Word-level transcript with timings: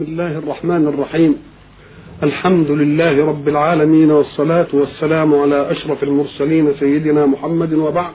بسم 0.00 0.12
الله 0.12 0.38
الرحمن 0.38 0.86
الرحيم. 0.86 1.36
الحمد 2.22 2.70
لله 2.70 3.26
رب 3.26 3.48
العالمين 3.48 4.10
والصلاة 4.10 4.66
والسلام 4.72 5.34
على 5.34 5.70
أشرف 5.70 6.02
المرسلين 6.02 6.74
سيدنا 6.74 7.26
محمد 7.26 7.72
وبعد. 7.72 8.12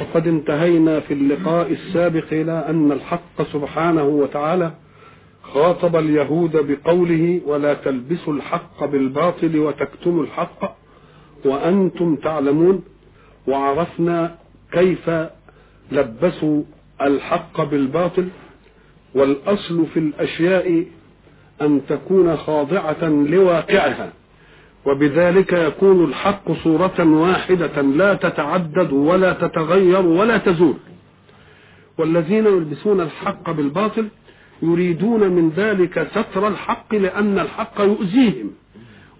وقد 0.00 0.28
انتهينا 0.28 1.00
في 1.00 1.14
اللقاء 1.14 1.72
السابق 1.72 2.24
إلى 2.32 2.64
أن 2.68 2.92
الحق 2.92 3.42
سبحانه 3.52 4.04
وتعالى 4.04 4.72
خاطب 5.42 5.96
اليهود 5.96 6.56
بقوله 6.56 7.40
ولا 7.46 7.74
تلبسوا 7.74 8.32
الحق 8.32 8.84
بالباطل 8.84 9.58
وتكتموا 9.58 10.22
الحق 10.22 10.76
وأنتم 11.44 12.16
تعلمون. 12.16 12.82
وعرفنا 13.46 14.34
كيف 14.72 15.10
لبسوا 15.92 16.62
الحق 17.02 17.64
بالباطل 17.64 18.28
والأصل 19.14 19.86
في 19.94 19.98
الأشياء 20.00 20.84
أن 21.62 21.80
تكون 21.88 22.36
خاضعة 22.36 23.04
لواقعها 23.08 24.12
وبذلك 24.86 25.52
يكون 25.52 26.04
الحق 26.04 26.52
صورة 26.52 27.04
واحدة 27.04 27.82
لا 27.82 28.14
تتعدد 28.14 28.92
ولا 28.92 29.32
تتغير 29.32 30.06
ولا 30.06 30.36
تزول. 30.36 30.74
والذين 31.98 32.46
يلبسون 32.46 33.00
الحق 33.00 33.50
بالباطل 33.50 34.08
يريدون 34.62 35.28
من 35.28 35.50
ذلك 35.56 36.08
ستر 36.10 36.48
الحق 36.48 36.94
لأن 36.94 37.38
الحق 37.38 37.80
يؤذيهم 37.80 38.50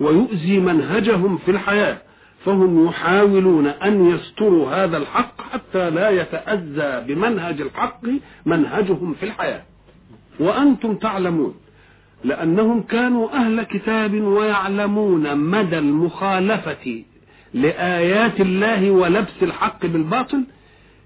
ويؤذي 0.01 0.59
منهجهم 0.59 1.39
في 1.39 1.51
الحياة 1.51 1.99
فهم 2.45 2.87
يحاولون 2.87 3.67
أن 3.67 4.11
يستروا 4.11 4.71
هذا 4.71 4.97
الحق 4.97 5.41
حتى 5.53 5.91
لا 5.91 6.11
يتأذى 6.11 7.15
بمنهج 7.15 7.61
الحق 7.61 8.01
منهجهم 8.47 9.15
في 9.15 9.23
الحياة. 9.27 9.63
وأنتم 10.41 10.95
تعلمون 10.95 11.55
لأنهم 12.25 12.83
كانوا 12.83 13.33
أهل 13.33 13.63
كتاب 13.63 14.15
ويعلمون 14.15 15.37
مدى 15.39 15.79
المخالفة 15.79 17.03
لآيات 17.55 18.41
الله 18.41 18.91
ولبس 18.91 19.43
الحق 19.43 19.87
بالباطل 19.87 20.45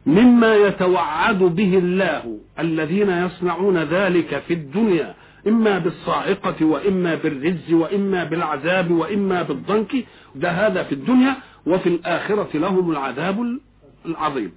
مما 0.06 0.54
يتوعد 0.54 1.38
به 1.38 1.78
الله 1.78 2.38
الذين 2.58 3.10
يصنعون 3.10 3.78
ذلك 3.78 4.42
في 4.48 4.54
الدنيا 4.54 5.14
إما 5.48 5.78
بالصاعقة 5.78 6.64
وإما 6.66 7.14
بالرز 7.14 7.72
وإما 7.72 8.24
بالعذاب 8.24 8.90
وإما 8.90 9.42
بالضنك 9.42 10.04
ده 10.34 10.50
هذا 10.50 10.82
في 10.82 10.92
الدنيا 10.92 11.36
وفي 11.66 11.88
الآخرة 11.88 12.48
لهم 12.54 12.90
العذاب 12.90 13.58
العظيم. 14.06 14.52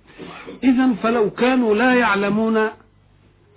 إذا 0.64 0.94
فلو 1.04 1.30
كانوا 1.30 1.76
لا 1.76 1.94
يعلمون 1.94 2.68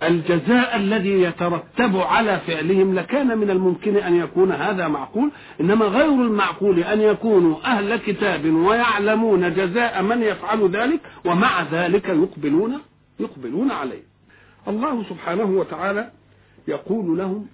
الجزاء 0.03 0.75
الذي 0.75 1.21
يترتب 1.21 1.97
على 1.97 2.39
فعلهم 2.39 2.95
لكان 2.95 3.37
من 3.37 3.49
الممكن 3.49 3.97
أن 3.97 4.15
يكون 4.15 4.51
هذا 4.51 4.87
معقول 4.87 5.31
إنما 5.61 5.85
غير 5.85 6.09
المعقول 6.09 6.79
أن 6.79 7.01
يكونوا 7.01 7.57
أهل 7.65 7.95
كتاب 7.95 8.45
ويعلمون 8.45 9.53
جزاء 9.53 10.01
من 10.01 10.21
يفعل 10.23 10.69
ذلك 10.69 10.99
ومع 11.25 11.63
ذلك 11.71 12.09
يقبلون 12.09 12.79
يقبلون 13.19 13.71
عليه. 13.71 14.03
الله 14.67 15.03
سبحانه 15.03 15.43
وتعالى 15.43 16.11
يقول 16.67 17.17
لهم 17.17 17.47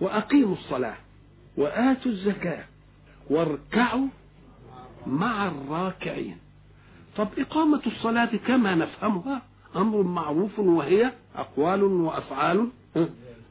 وأقيموا 0.00 0.54
الصلاة 0.54 0.96
وآتوا 1.56 2.10
الزكاة 2.10 2.64
واركعوا 3.30 4.06
مع 5.06 5.46
الراكعين. 5.46 6.36
طب 7.16 7.28
إقامة 7.38 7.80
الصلاة 7.86 8.30
كما 8.46 8.74
نفهمها 8.74 9.42
أمر 9.76 10.02
معروف 10.02 10.58
وهي 10.58 11.12
أقوال 11.36 11.82
وأفعال 11.82 12.68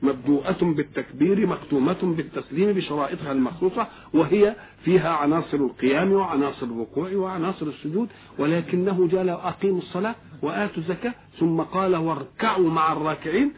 مبدوءة 0.02 0.58
بالتكبير 0.62 1.48
مختومة 1.48 1.98
بالتسليم 2.04 2.74
بشرائطها 2.74 3.32
المخصوصة 3.32 3.88
وهي 4.14 4.56
فيها 4.86 5.10
عناصر 5.10 5.58
القيام 5.58 6.12
وعناصر 6.12 6.66
الركوع 6.66 7.12
وعناصر 7.14 7.66
السجود 7.66 8.08
ولكنه 8.40 9.08
جاء 9.12 9.30
أقيموا 9.30 9.78
الصلاة 9.80 10.16
وآتوا 10.42 10.78
الزكاة 10.78 11.14
ثم 11.40 11.62
قال 11.62 11.96
واركعوا 11.96 12.70
مع 12.70 12.92
الراكعين 12.94 13.52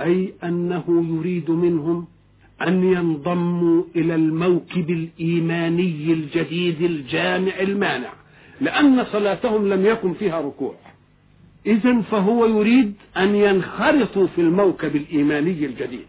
أي 0.00 0.32
أنه 0.44 0.84
يريد 0.88 1.50
منهم 1.50 2.06
أن 2.66 2.84
ينضموا 2.84 3.82
إلى 3.96 4.14
الموكب 4.14 4.90
الإيماني 4.90 6.12
الجديد 6.12 6.82
الجامع 6.82 7.52
المانع 7.60 8.12
لأن 8.60 9.04
صلاتهم 9.04 9.68
لم 9.68 9.86
يكن 9.86 10.12
فيها 10.14 10.40
ركوع. 10.40 10.74
إذا 11.66 12.00
فهو 12.00 12.46
يريد 12.46 12.94
أن 13.16 13.34
ينخرطوا 13.34 14.26
في 14.26 14.40
الموكب 14.40 14.96
الإيماني 14.96 15.66
الجديد 15.66 16.06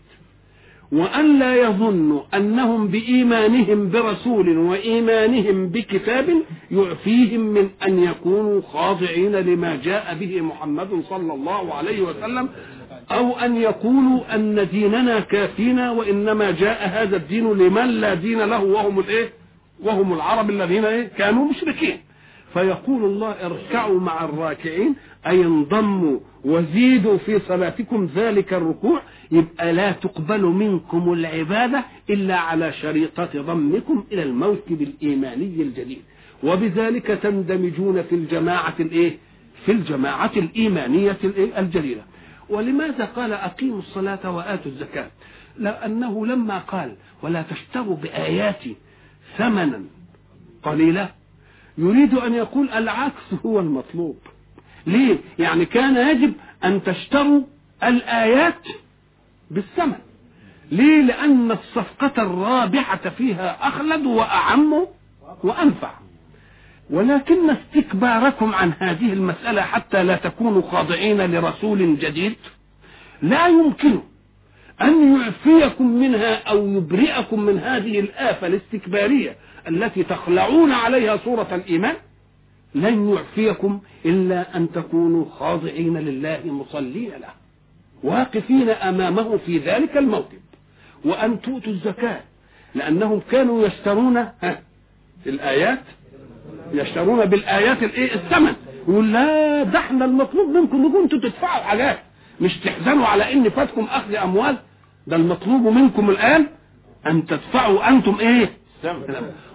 وأن 0.91 1.40
لا 1.40 1.56
يظنوا 1.56 2.22
أنهم 2.34 2.88
بإيمانهم 2.88 3.90
برسول 3.90 4.58
وإيمانهم 4.58 5.69
بكتاب 5.69 6.30
يعفيهم 6.72 7.40
من 7.42 7.69
أن 7.88 8.03
يكونوا 8.03 8.62
خاضعين 8.62 9.36
لما 9.36 9.80
جاء 9.84 10.18
به 10.19 10.42
محمد 10.42 11.03
صلى 11.09 11.34
الله 11.34 11.74
عليه 11.74 12.02
وسلم 12.02 12.50
أو 13.12 13.40
أن 13.40 13.58
يقولوا 13.58 14.36
أن 14.36 14.68
ديننا 14.72 15.19
كافينا 15.19 15.92
وإنما 15.92 16.52
جاء 16.52 16.88
هذا 16.88 17.16
الدين 17.18 17.53
لمن 17.53 17.86
لا 17.86 18.13
دين 18.13 18.40
له 18.40 18.63
وهم 18.63 19.00
الإيه؟ 19.00 19.30
وهم 19.84 20.13
العرب 20.13 20.50
الذين 20.50 20.86
إيه؟ 20.86 21.08
كانوا 21.08 21.50
مشركين 21.50 21.97
فيقول 22.53 23.03
الله 23.06 23.31
اركعوا 23.46 24.00
مع 24.00 24.25
الراكعين 24.25 24.96
أي 25.28 25.46
انضموا 25.46 26.19
وزيدوا 26.46 27.18
في 27.18 27.40
صلاتكم 27.40 28.09
ذلك 28.16 28.53
الركوع 28.53 29.02
يبقى 29.31 29.74
لا 29.74 29.91
تقبل 29.91 30.41
منكم 30.41 31.13
العبادة 31.13 31.84
إلا 32.09 32.38
على 32.40 32.74
شريطة 32.74 33.42
ضمكم 33.42 34.03
إلى 34.12 34.24
الموكب 34.24 34.81
الإيماني 34.81 35.62
الجديد. 35.62 36.02
وبذلك 36.44 37.08
تندمجون 37.08 38.02
في 38.03 38.16
الجماعة 38.16 38.74
الإيه؟ 38.80 39.18
في 39.66 39.72
الجماعة 39.72 40.31
الإيمانية 40.38 41.18
الجليلة 41.58 42.02
ولماذا 42.50 43.06
قال 43.06 43.34
أقيموا 43.34 43.80
الصلاة 43.80 44.31
وآتوا 44.36 44.72
الزكاة؟ 44.72 45.08
لأنه 45.58 46.25
لما 46.25 46.58
قال 46.58 46.96
ولا 47.22 47.42
تشتروا 47.42 47.96
بآياتي 47.96 48.75
ثمنا 49.38 49.81
قليلا 50.63 51.08
يريد 51.78 52.14
أن 52.14 52.34
يقول 52.34 52.70
العكس 52.70 53.34
هو 53.46 53.60
المطلوب. 53.60 54.18
ليه؟ 54.88 55.18
يعني 55.40 55.66
كان 55.66 55.98
يجب 56.18 56.34
أن 56.64 56.84
تشتروا 56.84 57.42
الآيات 57.84 58.68
بالثمن. 59.52 59.96
ليه؟ 60.72 61.02
لأن 61.02 61.52
الصفقة 61.52 62.22
الرابحة 62.22 63.10
فيها 63.10 63.68
أخلد 63.68 64.06
وأعم 64.06 64.86
وأنفع. 65.44 65.92
ولكن 66.90 67.50
استكباركم 67.50 68.56
عن 68.56 68.74
هذه 68.80 69.14
المسألة 69.14 69.62
حتى 69.62 70.04
لا 70.04 70.16
تكونوا 70.16 70.62
خاضعين 70.62 71.22
لرسول 71.22 72.00
جديد 72.00 72.36
لا 73.22 73.48
يمكن 73.48 74.00
أن 74.82 75.16
يعفيكم 75.22 75.88
منها 75.88 76.36
أو 76.50 76.68
يبرئكم 76.68 77.40
من 77.40 77.60
هذه 77.60 78.00
الآفة 78.00 78.48
الاستكبارية 78.48 79.36
التي 79.68 80.04
تخلعون 80.04 80.72
عليها 80.72 81.18
صورة 81.18 81.48
الإيمان 81.52 81.96
لن 82.76 83.10
يعفيكم 83.14 83.80
إلا 84.06 84.58
أن 84.58 84.72
تكونوا 84.72 85.26
خاضعين 85.40 85.98
لله 85.98 86.40
مصلين 86.46 87.10
له 87.12 87.30
واقفين 88.04 88.70
أمامه 88.70 89.38
في 89.38 89.58
ذلك 89.58 89.98
الموكب 89.98 90.40
وأن 91.06 91.42
تؤتوا 91.42 91.74
الزكاة 91.74 92.20
لأنهم 92.76 93.22
كانوا 93.32 93.66
يشترون 93.68 94.26
الآيات 95.28 95.80
يشترون 96.74 97.26
بالآيات 97.26 97.84
الثمن 97.98 98.54
يقول 98.88 99.14
لا 99.14 99.64
ده 99.64 99.80
إحنا 99.80 100.06
المطلوب 100.06 100.50
منكم 100.50 100.86
انكم 100.86 101.08
تدفعوا 101.08 101.64
حاجات. 101.64 102.00
مش 102.42 102.58
تحزنوا 102.58 103.08
على 103.08 103.34
إن 103.34 103.50
فاتكم 103.50 103.84
أخذ 103.92 104.16
أموال؟ 104.16 104.58
ده 105.08 105.16
المطلوب 105.16 105.62
منكم 105.68 106.10
الآن 106.10 106.48
أن 107.07 107.25
تدفعوا 107.25 107.90
أنتم 107.90 108.18
إيه؟ 108.19 108.54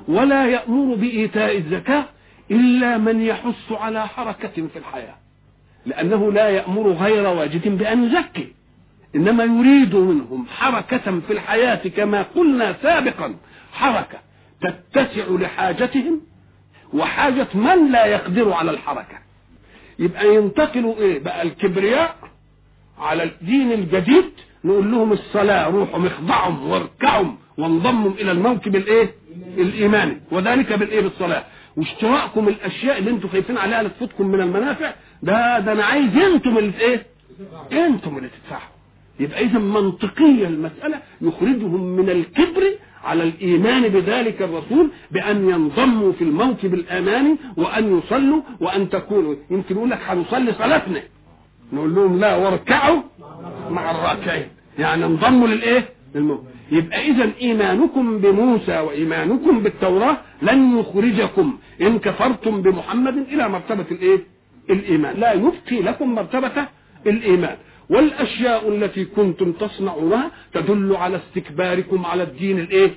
ولا 0.09 0.47
يأمر 0.47 0.95
بإيتاء 0.95 1.57
الزكاة 1.59 2.05
إلا 2.51 2.99
من 2.99 3.21
يحث 3.23 3.73
على 3.73 4.09
حركة 4.09 4.49
في 4.73 4.77
الحياة 4.79 5.15
لأنه 5.87 6.33
لا 6.33 6.49
يأمر 6.49 6.91
غير 6.91 7.27
واجد 7.27 7.79
بأن 7.79 8.05
يزكي 8.05 8.53
إنما 9.17 9.45
يريد 9.45 9.95
منهم 9.95 10.47
حركة 10.57 11.21
في 11.21 11.33
الحياة 11.33 11.89
كما 11.89 12.23
قلنا 12.23 12.75
سابقا 12.83 13.35
حركة 13.73 14.19
تتسع 14.61 15.25
لحاجتهم 15.31 16.21
وحاجة 16.95 17.47
من 17.55 17.93
لا 17.93 18.05
يقدر 18.07 18.53
على 18.53 18.71
الحركة. 18.71 19.19
يبقى 19.99 20.35
ينتقلوا 20.35 20.97
إيه؟ 20.99 21.19
بقى 21.19 21.43
الكبرياء 21.43 22.17
على 23.01 23.23
الدين 23.23 23.73
الجديد 23.73 24.25
نقول 24.65 24.91
لهم 24.93 25.13
الصلاة 25.13 25.69
روحوا 25.71 26.07
اخضعهم 26.07 26.69
واركعوا 26.71 27.33
وانضموا 27.59 28.11
إلى 28.11 28.33
الموكب 28.33 28.77
الإيه؟ 28.77 29.11
الإيماني. 29.59 30.21
وذلك 30.31 30.73
بالإيه؟ 30.73 31.01
بالصلاة. 31.01 31.45
واشتراككم 31.77 32.49
الأشياء 32.49 32.99
اللي 32.99 33.11
أنتم 33.11 33.29
خايفين 33.29 33.59
عليها 33.59 33.83
لتفوتكم 33.83 34.27
من 34.27 34.41
المنافع 34.41 34.93
ده 35.23 35.59
ده 35.61 35.73
أنا 35.73 35.85
عايز 35.85 36.17
أنتم 36.17 36.59
اللي 36.59 36.73
إيه؟ 36.81 37.07
أنتم 37.73 38.17
اللي 38.19 38.29
تدفعوا. 38.29 38.69
يبقى 39.21 39.41
اذا 39.45 39.59
منطقية 39.59 40.47
المسألة 40.47 40.99
يخرجهم 41.21 41.81
من 41.97 42.11
الكبر 42.11 42.63
على 43.05 43.23
الإيمان 43.23 43.89
بذلك 43.89 44.43
الرسول 44.43 44.91
بأن 45.11 45.49
ينضموا 45.51 46.13
في 46.13 46.25
الموكب 46.25 46.75
الأماني 46.75 47.37
وأن 47.57 47.99
يصلوا 47.99 48.43
وأن 48.61 48.89
تكونوا. 48.91 49.35
يمكن 49.51 49.75
يقول 49.77 49.91
لك 49.91 49.99
هنصلي 50.07 50.53
صلاتنا. 50.53 51.03
نقول 51.73 51.95
لهم 51.95 52.21
لا 52.21 52.37
واركعوا 52.37 53.03
مع 53.71 53.91
الراكعين 53.91 54.49
يعني 54.79 55.05
انضموا 55.05 55.49
للإيه؟ 55.49 55.89
للموت 56.15 56.45
يبقى 56.73 57.07
اذا 57.11 57.31
إيمانكم 57.41 58.19
بموسى 58.19 58.79
وإيمانكم 58.79 59.61
بالتوراة 59.61 60.17
لن 60.43 60.79
يخرجكم. 60.79 61.59
إن 61.83 61.99
كفرتم 61.99 62.63
بمحمد 62.63 63.17
إلى 63.17 63.49
مرتبة 63.49 63.85
الإيه؟ 63.91 64.19
الإيمان. 64.71 65.21
لا 65.21 65.33
يبقي 65.33 65.83
لكم 65.83 66.15
مرتبة 66.15 66.67
الإيمان. 67.07 67.57
والأشياء 67.91 68.69
التي 68.69 69.05
كنتم 69.05 69.53
تصنعونها 69.53 70.31
تدل 70.55 70.97
على 70.97 71.17
استكباركم 71.17 72.07
على 72.07 72.23
الدين 72.23 72.59
الإيه؟ 72.59 72.91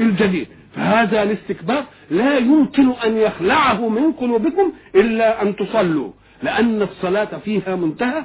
الجديد. 0.00 0.46
فهذا 0.74 1.22
الاستكبار 1.22 1.84
لا 2.10 2.38
يمكن 2.38 2.90
أن 2.90 3.16
يخلعه 3.16 3.88
من 3.88 4.12
قلوبكم 4.12 4.72
إلا 4.94 5.42
أن 5.42 5.56
تصلوا. 5.56 6.10
لأن 6.42 6.82
الصلاة 6.82 7.38
فيها 7.44 7.76
منتهى 7.76 8.24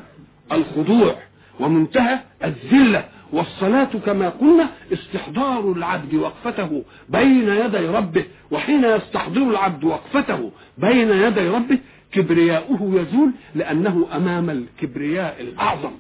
الخضوع 0.51 1.15
ومنتهى 1.59 2.19
الذلة 2.43 3.05
والصلاة 3.33 3.89
كما 4.05 4.29
قلنا 4.29 4.69
استحضار 4.93 5.71
العبد 5.71 6.13
وقفته 6.13 6.83
بين 7.09 7.49
يدي 7.49 7.87
ربه 7.87 8.23
وحين 8.51 8.83
يستحضر 8.83 9.41
العبد 9.41 9.83
وقفته 9.83 10.51
بين 10.77 11.09
يدي 11.09 11.47
ربه 11.47 11.77
كبرياؤه 12.11 12.79
يزول 12.81 13.31
لأنه 13.55 14.07
أمام 14.15 14.49
الكبرياء 14.49 15.41
الأعظم. 15.41 15.91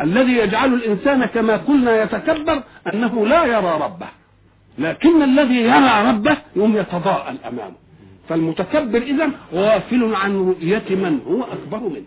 الذي 0.00 0.32
يجعل 0.32 0.74
الإنسان 0.74 1.24
كما 1.24 1.56
قلنا 1.56 2.02
يتكبر 2.02 2.62
أنه 2.94 3.26
لا 3.26 3.44
يرى 3.44 3.78
ربه 3.82 4.08
لكن 4.78 5.22
الذي 5.22 5.54
يرى 5.60 6.08
ربه 6.08 6.36
يوم 6.56 6.76
يتضاءل 6.76 7.36
أمامه. 7.48 7.85
فالمتكبر 8.28 9.02
إذا 9.02 9.30
غافل 9.54 10.14
عن 10.14 10.36
رؤية 10.48 10.84
من 10.90 11.20
هو 11.28 11.42
أكبر 11.42 11.88
منه. 11.88 12.02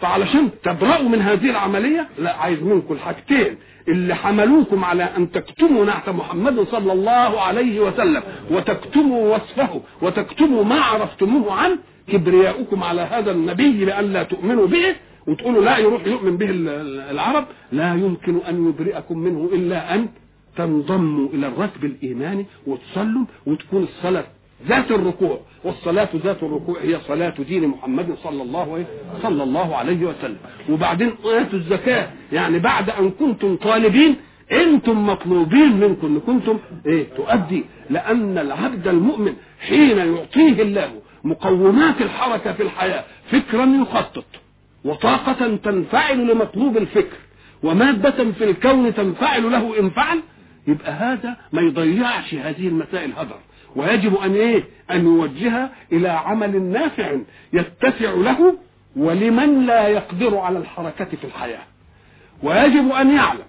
فعلشان 0.00 0.48
تبرأوا 0.62 1.08
من 1.08 1.22
هذه 1.22 1.50
العملية 1.50 2.08
لا 2.18 2.36
عايز 2.36 2.62
منكم 2.62 2.94
الحاجتين 2.94 3.56
اللي 3.88 4.14
حملوكم 4.14 4.84
على 4.84 5.02
أن 5.16 5.30
تكتموا 5.30 5.84
نعت 5.84 6.08
محمد 6.08 6.60
صلى 6.60 6.92
الله 6.92 7.40
عليه 7.40 7.80
وسلم 7.80 8.22
وتكتموا 8.50 9.34
وصفه 9.36 9.80
وتكتموا 10.02 10.64
ما 10.64 10.80
عرفتموه 10.80 11.52
عنه 11.52 11.78
كبرياؤكم 12.08 12.82
على 12.82 13.00
هذا 13.00 13.30
النبي 13.30 13.84
لئلا 13.84 14.22
تؤمنوا 14.22 14.66
به 14.66 14.94
وتقولوا 15.26 15.64
لا 15.64 15.78
يروح 15.78 16.06
يؤمن 16.06 16.36
به 16.36 16.46
العرب 17.10 17.44
لا 17.72 17.94
يمكن 17.94 18.38
أن 18.48 18.68
يبرئكم 18.68 19.18
منه 19.18 19.50
إلا 19.52 19.94
أن 19.94 20.08
تنضموا 20.56 21.28
إلى 21.28 21.46
الركب 21.46 21.84
الإيماني 21.84 22.46
وتصلوا 22.66 23.24
وتكون 23.46 23.82
الصلاة 23.82 24.24
ذات 24.66 24.90
الركوع 24.90 25.40
والصلاة 25.64 26.08
ذات 26.24 26.42
الركوع 26.42 26.80
هي 26.82 26.98
صلاة 27.08 27.34
دين 27.48 27.68
محمد 27.68 28.14
صلى 28.24 28.42
الله 28.42 28.72
عليه 28.72 28.86
صلى 29.22 29.42
الله 29.42 29.76
عليه 29.76 30.06
وسلم. 30.06 30.36
وبعدين 30.70 31.08
آتوا 31.24 31.58
الزكاة. 31.58 32.08
يعني 32.32 32.58
بعد 32.58 32.90
أن 32.90 33.10
كنتم 33.10 33.56
طالبين 33.56 34.16
أنتم 34.52 35.06
مطلوبين 35.06 35.72
منكم 35.80 36.06
إن 36.06 36.20
كنتم 36.20 36.58
إيه 36.86 37.06
تؤدي. 37.16 37.64
لأن 37.90 38.38
العبد 38.38 38.88
المؤمن 38.88 39.34
حين 39.68 39.98
يعطيه 39.98 40.62
الله 40.62 40.90
مقومات 41.24 42.00
الحركة 42.02 42.52
في 42.52 42.62
الحياة 42.62 43.04
فكرا 43.30 43.66
يخطط 43.82 44.24
وطاقة 44.84 45.56
تنفعل 45.56 46.26
لمطلوب 46.32 46.76
الفكر 46.76 47.16
ومادة 47.62 48.32
في 48.32 48.44
الكون 48.44 48.94
تنفعل 48.94 49.50
له 49.50 49.80
ان 49.80 49.90
فعل 49.90 50.20
يبقى 50.66 50.92
هذا 50.92 51.36
ما 51.52 51.62
يضيعش 51.62 52.34
هذه 52.34 52.68
المسائل 52.68 53.12
هدر. 53.16 53.38
ويجب 53.76 54.16
أن 54.16 54.34
إيه؟ 54.34 54.64
أن 54.90 55.04
يوجهها 55.04 55.70
إلى 55.92 56.08
عمل 56.08 56.62
نافع 56.62 57.16
يتسع 57.52 58.10
له 58.10 58.56
ولمن 58.96 59.66
لا 59.66 59.88
يقدر 59.88 60.38
على 60.38 60.58
الحركة 60.58 61.04
في 61.04 61.24
الحياة. 61.24 61.62
ويجب 62.42 62.92
أن 62.92 63.10
يعلم 63.16 63.44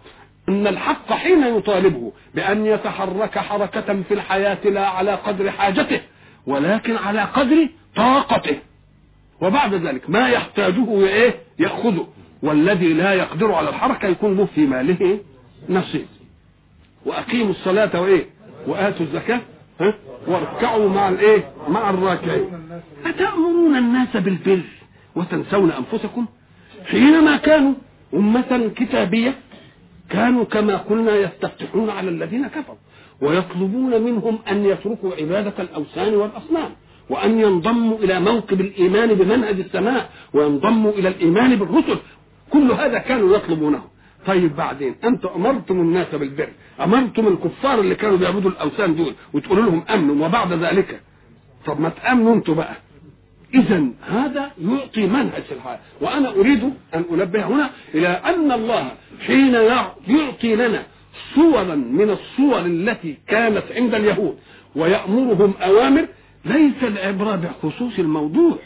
أن 0.50 0.68
الحق 0.68 1.14
حين 1.14 1.44
يطالبه 1.58 2.12
بأن 2.36 2.66
يتحرك 2.66 3.38
حركة 3.38 4.02
في 4.02 4.14
الحياة 4.14 4.58
لا 4.66 4.88
على 4.88 5.12
قدر 5.12 5.52
حاجته 5.52 6.02
ولكن 6.48 6.96
على 6.96 7.22
قدر 7.22 7.68
طاقته. 7.96 8.58
وبعد 9.42 9.74
ذلك 9.74 10.10
ما 10.10 10.30
يحتاجه 10.30 11.06
إيه؟ 11.06 11.36
يأخذه. 11.60 12.08
والذي 12.44 12.94
لا 12.94 13.14
يقدر 13.14 13.54
على 13.54 13.70
الحركة 13.70 14.08
يكون 14.08 14.38
له 14.38 14.46
في 14.56 14.66
ماله 14.66 15.20
نصيب. 15.70 16.06
وأقيموا 17.06 17.52
الصلاة 17.52 18.02
وإيه؟ 18.02 18.26
وآتوا 18.68 19.06
الزكاة 19.06 19.40
واركعوا 20.28 20.90
مع 20.90 21.10
الايه؟ 21.10 21.52
مع 21.68 21.90
الراكعين. 21.90 22.46
أتأمرون 23.06 23.76
الناس 23.76 24.18
بالبر 24.18 24.62
وتنسون 25.16 25.72
أنفسكم؟ 25.72 26.26
حينما 26.86 27.38
كانوا 27.38 27.74
أمة 28.14 28.72
كتابية 28.76 29.34
كانوا 30.10 30.44
كما 30.44 30.78
قلنا 30.78 31.16
يستفتحون 31.16 31.90
على 31.90 32.10
الذين 32.10 32.48
كفروا 32.48 32.78
ويطلبون 33.22 34.02
منهم 34.02 34.40
أن 34.52 34.66
يتركوا 34.66 35.12
عبادة 35.20 35.54
الأوثان 35.60 36.16
والأصنام 36.16 36.72
وأن 37.10 37.40
ينضموا 37.40 37.98
إلى 37.98 38.20
موكب 38.20 38.62
الإيمان 38.62 39.14
بمنهج 39.14 39.60
السماء 39.60 40.10
وينضموا 40.34 40.92
إلى 40.92 41.08
الإيمان 41.08 41.56
بالرسل. 41.56 41.98
كل 42.50 42.72
هذا 42.72 42.98
كانوا 42.98 43.36
يطلبونه. 43.36 43.82
طيب 44.26 44.56
بعدين 44.56 44.96
أنتم 45.04 45.30
امرتم 45.36 45.82
الناس 45.82 46.16
بالبر؟ 46.16 46.50
أمرتم 46.82 47.28
الكفار 47.28 47.80
اللي 47.80 47.96
كانوا 47.96 48.18
بيعبدوا 48.18 48.52
الأوثان 48.52 48.96
دول 48.96 49.14
وتقولوا 49.34 49.64
لهم 49.64 49.84
امنوا 49.90 50.26
وبعد 50.26 50.54
ذلك؟ 50.54 51.02
طب 51.66 51.80
ما 51.82 51.90
تأمنوا 51.90 52.36
أنتم 52.36 52.54
بقى. 52.54 52.76
اذا 53.54 53.84
هذا 54.10 54.52
يعطي 54.62 55.08
منهج 55.08 55.44
الحياة 55.52 55.80
وأنا 56.02 56.30
أريد 56.30 56.64
أن 56.96 57.06
أنبه 57.12 57.44
هنا 57.48 57.70
إلى 57.96 58.08
أن 58.08 58.52
الله 58.52 58.92
حين 59.28 59.54
يعطي 60.08 60.56
لنا 60.56 60.84
صورا 61.36 61.76
من 61.76 62.10
الصور 62.10 62.60
التي 62.66 63.18
كانت 63.28 63.64
عند 63.76 63.94
اليهود 63.96 64.38
ويأمرهم 64.76 65.54
أوامر 65.62 66.08
ليس 66.46 66.84
العبرة 66.84 67.36
بخصوص 67.36 68.00
الموضوع 68.00 68.58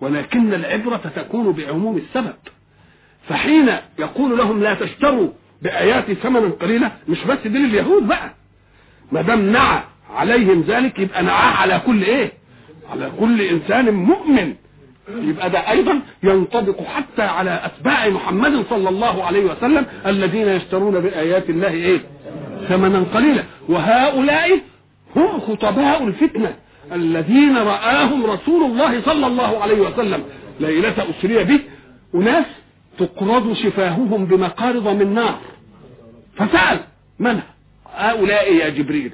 ولكن 0.00 0.54
العبرة 0.54 0.96
تكون 1.16 1.52
بعموم 1.52 1.96
السبب. 1.96 2.34
فحين 3.28 3.70
يقول 3.98 4.38
لهم 4.38 4.62
لا 4.62 4.74
تشتروا 4.74 5.28
بآياتي 5.62 6.14
ثمنا 6.14 6.48
قليلا 6.60 6.90
مش 7.08 7.24
بس 7.24 7.38
دين 7.46 7.64
اليهود 7.64 8.08
بقى 8.08 8.34
ما 9.12 9.22
دام 9.22 9.52
نعى 9.52 9.80
عليهم 10.14 10.64
ذلك 10.68 10.98
يبقى 10.98 11.22
نعاه 11.22 11.54
على 11.56 11.80
كل 11.86 12.02
إيه؟ 12.02 12.32
على 12.92 13.10
كل 13.20 13.40
إنسان 13.40 13.94
مؤمن 13.94 14.54
يبقى 15.08 15.50
ده 15.50 15.70
أيضا 15.70 16.00
ينطبق 16.22 16.82
حتى 16.82 17.22
على 17.22 17.60
أتباع 17.64 18.08
محمد 18.08 18.64
صلى 18.70 18.88
الله 18.88 19.24
عليه 19.24 19.44
وسلم 19.44 19.86
الذين 20.06 20.48
يشترون 20.48 21.00
بآيات 21.00 21.50
الله 21.50 21.68
إيه؟ 21.72 22.00
ثمنا 22.68 23.04
قليلا 23.14 23.42
وهؤلاء 23.68 24.60
هم 25.16 25.40
خطباء 25.40 26.04
الفتنة 26.04 26.54
الذين 26.92 27.56
رآهم 27.56 28.26
رسول 28.26 28.62
الله 28.70 29.02
صلى 29.02 29.26
الله 29.26 29.62
عليه 29.62 29.80
وسلم 29.80 30.24
ليلة 30.60 30.94
أسري 31.10 31.44
به 31.44 31.60
أناس 32.14 32.44
تقرض 33.00 33.52
شفاههم 33.52 34.24
بمقارض 34.24 34.88
من 34.88 35.14
نار. 35.14 35.38
فسأل 36.36 36.80
من 37.18 37.40
هؤلاء 37.94 38.54
يا 38.54 38.68
جبريل؟ 38.68 39.12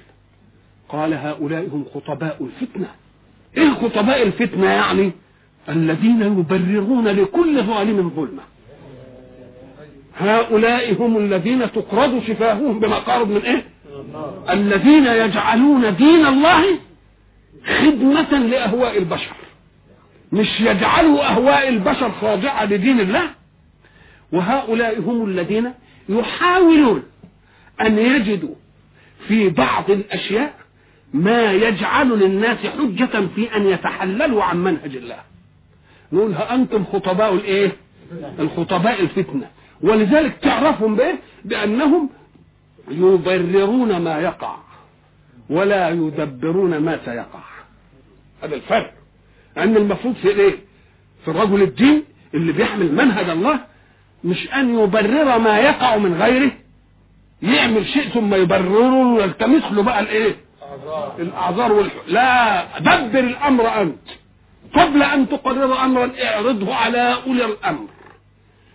قال 0.89 1.15
هؤلاء 1.15 1.69
هم 1.73 1.85
خطباء 1.95 2.37
الفتنة. 2.41 2.87
إيه 3.57 3.71
خطباء 3.71 4.23
الفتنة 4.23 4.67
يعني؟ 4.67 5.13
الذين 5.69 6.23
يبررون 6.23 7.09
لكل 7.09 7.63
ظالم 7.63 8.11
ظلمة. 8.17 8.43
هؤلاء 10.19 11.03
هم 11.03 11.17
الذين 11.17 11.73
تقرض 11.73 12.23
شفاههم 12.27 12.81
بمقارض 12.81 13.29
من 13.31 13.43
إيه؟ 13.43 13.65
الذين 14.51 15.07
يجعلون 15.07 15.97
دين 15.97 16.27
الله 16.27 16.65
خدمة 17.67 18.39
لأهواء 18.39 18.99
البشر. 18.99 19.37
مش 20.33 20.61
يجعلوا 20.61 21.31
أهواء 21.31 21.69
البشر 21.69 22.11
خاضعة 22.21 22.65
لدين 22.65 23.01
الله؟ 23.01 23.31
وهؤلاء 24.33 25.01
هم 25.01 25.27
الذين 25.27 25.73
يحاولون 26.09 27.03
أن 27.81 27.99
يجدوا 27.99 28.55
في 29.29 29.49
بعض 29.49 29.91
الأشياء 29.91 30.55
ما 31.15 31.53
يجعل 31.53 32.09
للناس 32.09 32.59
حجة 32.59 33.27
في 33.35 33.57
أن 33.57 33.67
يتحللوا 33.67 34.45
عن 34.45 34.65
منهج 34.65 34.97
الله. 34.97 35.19
نقول 36.13 36.35
أنتم 36.35 36.85
خطباء 36.85 37.35
الإيه؟ 37.35 37.77
الخطباء 38.39 39.01
الفتنة. 39.01 39.51
ولذلك 39.81 40.37
تعرفهم 40.43 40.97
بإيه؟ 40.97 41.19
بأنهم 41.45 42.09
يبررون 42.91 43.97
ما 43.97 44.19
يقع 44.21 44.57
ولا 45.51 45.89
يدبرون 45.89 46.79
ما 46.79 47.01
سيقع. 47.05 47.41
هذا 48.43 48.55
الفرق. 48.55 48.93
أن 49.59 49.77
المفروض 49.77 50.15
في 50.15 50.29
إيه؟ 50.29 50.57
في 51.25 51.31
رجل 51.31 51.63
الدين 51.63 52.05
اللي 52.35 52.53
بيحمل 52.53 52.95
منهج 52.95 53.29
الله 53.29 53.61
مش 54.27 54.49
أن 54.55 54.79
يبرر 54.79 55.39
ما 55.39 55.59
يقع 55.59 55.97
من 55.97 56.23
غيره 56.23 56.51
يعمل 57.43 57.87
شيء 57.87 58.09
ثم 58.09 58.35
يبرره 58.35 58.95
ويلتمس 59.15 59.63
له 59.73 59.83
بقى 59.83 60.01
الإيه؟ 60.01 60.37
الأعذار 61.19 61.73
والح... 61.73 61.93
لا 62.09 62.65
دبر 62.79 63.19
الأمر 63.21 63.83
أنت. 63.83 64.09
قبل 64.75 65.03
أن 65.03 65.29
تقرر 65.29 65.85
امرا 65.85 66.11
اعرضه 66.25 66.75
على 66.75 67.17
أولي 67.27 67.45
الأمر. 67.45 67.87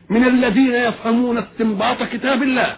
من 0.09 0.27
الذين 0.27 0.75
يفهمون 0.75 1.37
استنباط 1.37 2.03
كتاب 2.03 2.43
الله. 2.43 2.77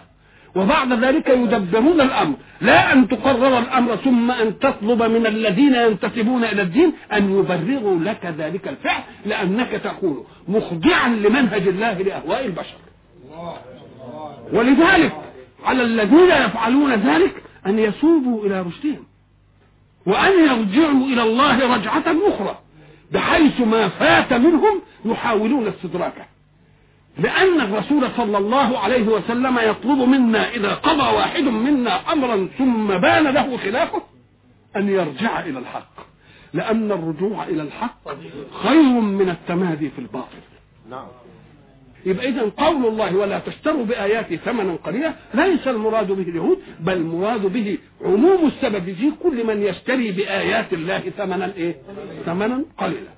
وبعد 0.56 0.92
ذلك 0.92 1.28
يدبرون 1.28 2.00
الأمر. 2.00 2.36
لا 2.60 2.92
أن 2.92 3.08
تقرر 3.08 3.58
الأمر 3.58 3.96
ثم 3.96 4.30
أن 4.30 4.58
تطلب 4.58 5.02
من 5.02 5.26
الذين 5.26 5.74
ينتسبون 5.74 6.44
إلى 6.44 6.62
الدين 6.62 6.92
أن 7.12 7.38
يبرروا 7.38 7.98
لك 8.00 8.34
ذلك 8.38 8.68
الفعل 8.68 9.02
لأنك 9.26 9.70
تكون 9.70 10.24
مخضعا 10.48 11.08
لمنهج 11.08 11.68
الله 11.68 11.92
لأهواء 11.92 12.46
البشر. 12.46 12.76
ولذلك 14.52 15.12
على 15.64 15.82
الذين 15.82 16.30
يفعلون 16.30 16.94
ذلك 16.94 17.42
أن 17.66 17.78
يسوبوا 17.78 18.46
إلى 18.46 18.62
رشدهم 18.62 19.04
وأن 20.06 20.32
يرجعوا 20.32 21.06
إلى 21.06 21.22
الله 21.22 21.76
رجعة 21.76 22.04
أخرى 22.28 22.58
بحيث 23.12 23.60
ما 23.60 23.88
فات 23.88 24.32
منهم 24.32 24.80
يحاولون 25.04 25.66
استدراكه. 25.66 26.33
لأن 27.18 27.60
الرسول 27.60 28.08
صلى 28.16 28.38
الله 28.38 28.78
عليه 28.78 29.08
وسلم 29.08 29.58
يطلب 29.58 29.98
منا 29.98 30.50
إذا 30.50 30.74
قضى 30.74 31.16
واحد 31.16 31.42
منا 31.42 32.12
أمرا 32.12 32.48
ثم 32.58 32.86
بان 32.86 33.24
له 33.24 33.56
خلافه 33.56 34.02
أن 34.76 34.88
يرجع 34.88 35.40
إلى 35.40 35.58
الحق. 35.58 35.94
لأن 36.52 36.92
الرجوع 36.92 37.44
إلى 37.44 37.62
الحق 37.62 38.08
خير 38.62 38.82
من 39.00 39.28
التمادي 39.28 39.90
في 39.90 39.98
الباطل. 39.98 40.38
نعم. 40.90 41.06
يبقى 42.06 42.28
إذا 42.28 42.50
قول 42.56 42.86
الله 42.86 43.16
ولا 43.16 43.38
تشتروا 43.38 43.84
بآياتي 43.84 44.36
ثمنا 44.36 44.76
قليلا 44.84 45.14
ليس 45.34 45.68
المراد 45.68 46.12
به 46.12 46.22
اليهود 46.22 46.58
بل 46.80 46.92
المراد 46.92 47.46
به 47.46 47.78
عموم 48.04 48.46
السبب 48.46 48.84
في 48.92 49.12
كل 49.22 49.46
من 49.46 49.62
يشتري 49.62 50.12
بآيات 50.12 50.72
الله 50.72 50.98
ثمنا 50.98 51.52
إيه؟ 51.56 51.76
ثمنا 52.26 52.64
قليلا. 52.78 53.14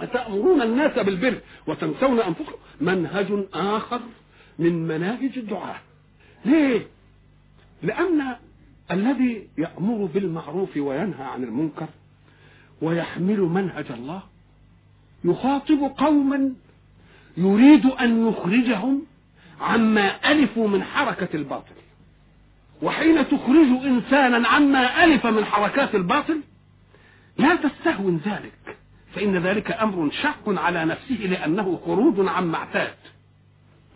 أتأمرون 0.00 0.62
الناس 0.62 0.98
بالبر 0.98 1.34
وتنسون 1.66 2.20
أنفسكم. 2.20 2.58
منهج 2.80 3.26
آخر 3.54 4.00
من 4.58 4.88
مناهج 4.88 5.38
الدعاء 5.38 5.80
ليه؟ 6.44 6.86
لأن 7.82 8.36
الذي 8.90 9.48
يأمر 9.58 10.08
بالمعروف 10.14 10.76
وينهى 10.76 11.24
عن 11.24 11.44
المنكر 11.44 11.86
ويحمل 12.82 13.40
منهج 13.40 13.86
الله 13.90 14.22
يخاطب 15.24 15.92
قوما 15.98 16.52
يريد 17.36 17.86
أن 17.86 18.28
يخرجهم 18.28 19.02
عما 19.60 20.32
ألفوا 20.32 20.68
من 20.68 20.82
حركة 20.82 21.28
الباطل. 21.34 21.74
وحين 22.82 23.28
تخرج 23.28 23.68
إنسانا 23.84 24.48
عما 24.48 25.04
ألف 25.04 25.26
من 25.26 25.44
حركات 25.44 25.94
الباطل 25.94 26.40
لا 27.38 27.56
تستهون 27.56 28.20
ذلك. 28.26 28.52
فإن 29.14 29.36
ذلك 29.36 29.72
أمر 29.72 30.10
شق 30.10 30.42
على 30.46 30.84
نفسه 30.84 31.14
لأنه 31.14 31.80
خروج 31.86 32.28
عما 32.28 32.56
اعتاد 32.58 32.94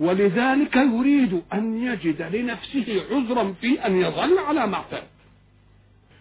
ولذلك 0.00 0.76
يريد 0.76 1.42
أن 1.52 1.82
يجد 1.82 2.22
لنفسه 2.36 3.02
عذرا 3.10 3.54
في 3.60 3.86
أن 3.86 3.96
يظل 3.96 4.38
على 4.38 4.66
ما 4.66 4.74
اعتاد 4.76 5.02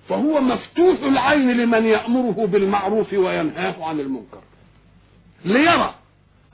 فهو 0.09 0.41
مفتوح 0.41 1.03
العين 1.03 1.51
لمن 1.51 1.85
يأمره 1.85 2.47
بالمعروف 2.47 3.13
وينهاه 3.13 3.85
عن 3.85 3.99
المنكر. 3.99 4.41
ليرى 5.45 5.95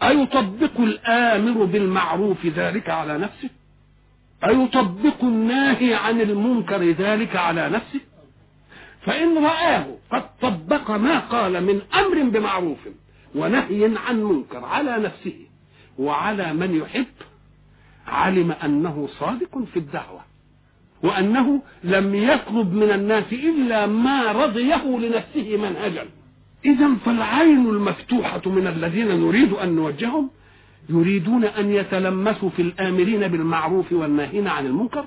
أيطبق 0.03 0.79
الآمر 0.79 1.65
بالمعروف 1.65 2.45
ذلك 2.45 2.89
على 2.89 3.17
نفسه؟ 3.17 3.49
أيطبق 4.45 5.23
الناهي 5.23 5.93
عن 5.93 6.21
المنكر 6.21 6.83
ذلك 6.83 7.35
على 7.35 7.69
نفسه؟ 7.69 7.99
فإن 9.05 9.37
رآه 9.37 9.85
قد 10.11 10.23
طبق 10.41 10.91
ما 10.91 11.19
قال 11.19 11.63
من 11.63 11.81
أمر 11.93 12.29
بمعروف 12.29 12.77
ونهي 13.35 13.91
عن 14.07 14.23
منكر 14.23 14.65
على 14.65 14.97
نفسه 14.97 15.35
وعلى 15.99 16.53
من 16.53 16.75
يحب 16.75 17.05
علم 18.07 18.51
أنه 18.51 19.07
صادق 19.19 19.63
في 19.73 19.79
الدعوة 19.79 20.21
وأنه 21.03 21.61
لم 21.83 22.15
يطلب 22.15 22.73
من 22.73 22.91
الناس 22.91 23.33
إلا 23.33 23.85
ما 23.87 24.31
رضيه 24.31 24.99
لنفسه 24.99 25.57
منهجا. 25.57 26.05
إذا 26.65 26.95
فالعين 27.05 27.69
المفتوحة 27.69 28.41
من 28.45 28.67
الذين 28.67 29.07
نريد 29.07 29.53
أن 29.53 29.75
نوجههم 29.75 30.29
يريدون 30.89 31.45
أن 31.45 31.71
يتلمسوا 31.71 32.49
في 32.49 32.61
الآمرين 32.61 33.27
بالمعروف 33.27 33.93
والناهين 33.93 34.47
عن 34.47 34.65
المنكر 34.65 35.05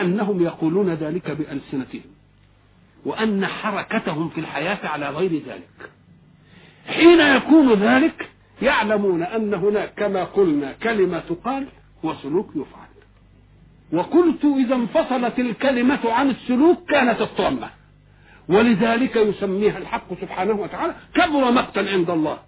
أنهم 0.00 0.42
يقولون 0.42 0.90
ذلك 0.90 1.30
بألسنتهم. 1.30 2.15
وأن 3.06 3.46
حركتهم 3.46 4.28
في 4.28 4.40
الحياة 4.40 4.78
على 4.84 5.08
غير 5.08 5.32
ذلك. 5.32 5.90
حين 6.86 7.20
يكون 7.20 7.72
ذلك 7.72 8.28
يعلمون 8.62 9.22
أن 9.22 9.54
هناك 9.54 9.94
كما 9.96 10.24
قلنا 10.24 10.72
كلمة 10.72 11.18
تقال 11.18 11.66
وسلوك 12.02 12.50
يفعل. 12.56 12.86
وقلت 13.92 14.44
إذا 14.44 14.74
انفصلت 14.74 15.38
الكلمة 15.38 15.98
عن 16.04 16.30
السلوك 16.30 16.90
كانت 16.90 17.20
الطامة. 17.20 17.70
ولذلك 18.48 19.16
يسميها 19.16 19.78
الحق 19.78 20.20
سبحانه 20.20 20.52
وتعالى 20.52 20.94
كبر 21.14 21.50
مقتا 21.50 21.80
عند 21.80 22.10
الله. 22.10 22.38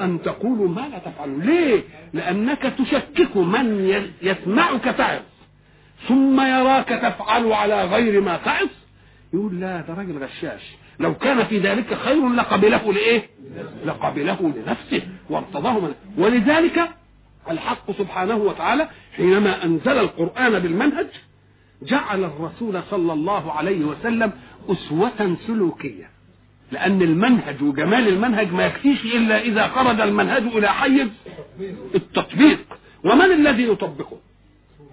أن 0.00 0.22
تقولوا 0.22 0.68
ما 0.68 0.88
لا 0.88 0.98
تفعلون 0.98 1.40
ليه؟ 1.40 1.82
لأنك 2.12 2.62
تشكك 2.78 3.36
من 3.36 3.94
يسمعك 4.22 4.84
تعظ 4.84 5.20
ثم 6.08 6.40
يراك 6.40 6.88
تفعل 6.88 7.52
على 7.52 7.84
غير 7.84 8.20
ما 8.20 8.36
تعظ 8.36 8.68
يقول 9.36 9.60
لا 9.60 9.80
ده 9.80 9.94
راجل 9.94 10.18
غشاش. 10.24 10.62
لو 11.00 11.14
كان 11.14 11.44
في 11.44 11.58
ذلك 11.58 11.94
خير 11.94 12.28
لقبله 12.28 12.92
لإيه؟ 12.92 13.22
لقبله 13.84 14.52
لنفسه 14.56 15.02
وارتضاه 15.30 15.78
منه 15.80 15.94
ولذلك 16.18 16.88
الحق 17.50 17.90
سبحانه 17.90 18.36
وتعالى 18.36 18.88
حينما 19.16 19.64
أنزل 19.64 19.98
القرآن 19.98 20.58
بالمنهج 20.58 21.06
جعل 21.82 22.24
الرسول 22.24 22.82
صلى 22.90 23.12
الله 23.12 23.52
عليه 23.52 23.84
وسلم 23.84 24.32
أسوة 24.68 25.36
سلوكية. 25.46 26.10
لأن 26.72 27.02
المنهج 27.02 27.62
وجمال 27.62 28.08
المنهج 28.08 28.52
ما 28.52 28.66
يكفيش 28.66 29.04
إلا 29.04 29.40
إذا 29.40 29.68
خرج 29.68 30.00
المنهج 30.00 30.42
إلى 30.42 30.68
حيز 30.68 31.08
التطبيق. 31.94 32.58
ومن 33.04 33.32
الذي 33.32 33.68
يطبقه؟ 33.68 34.18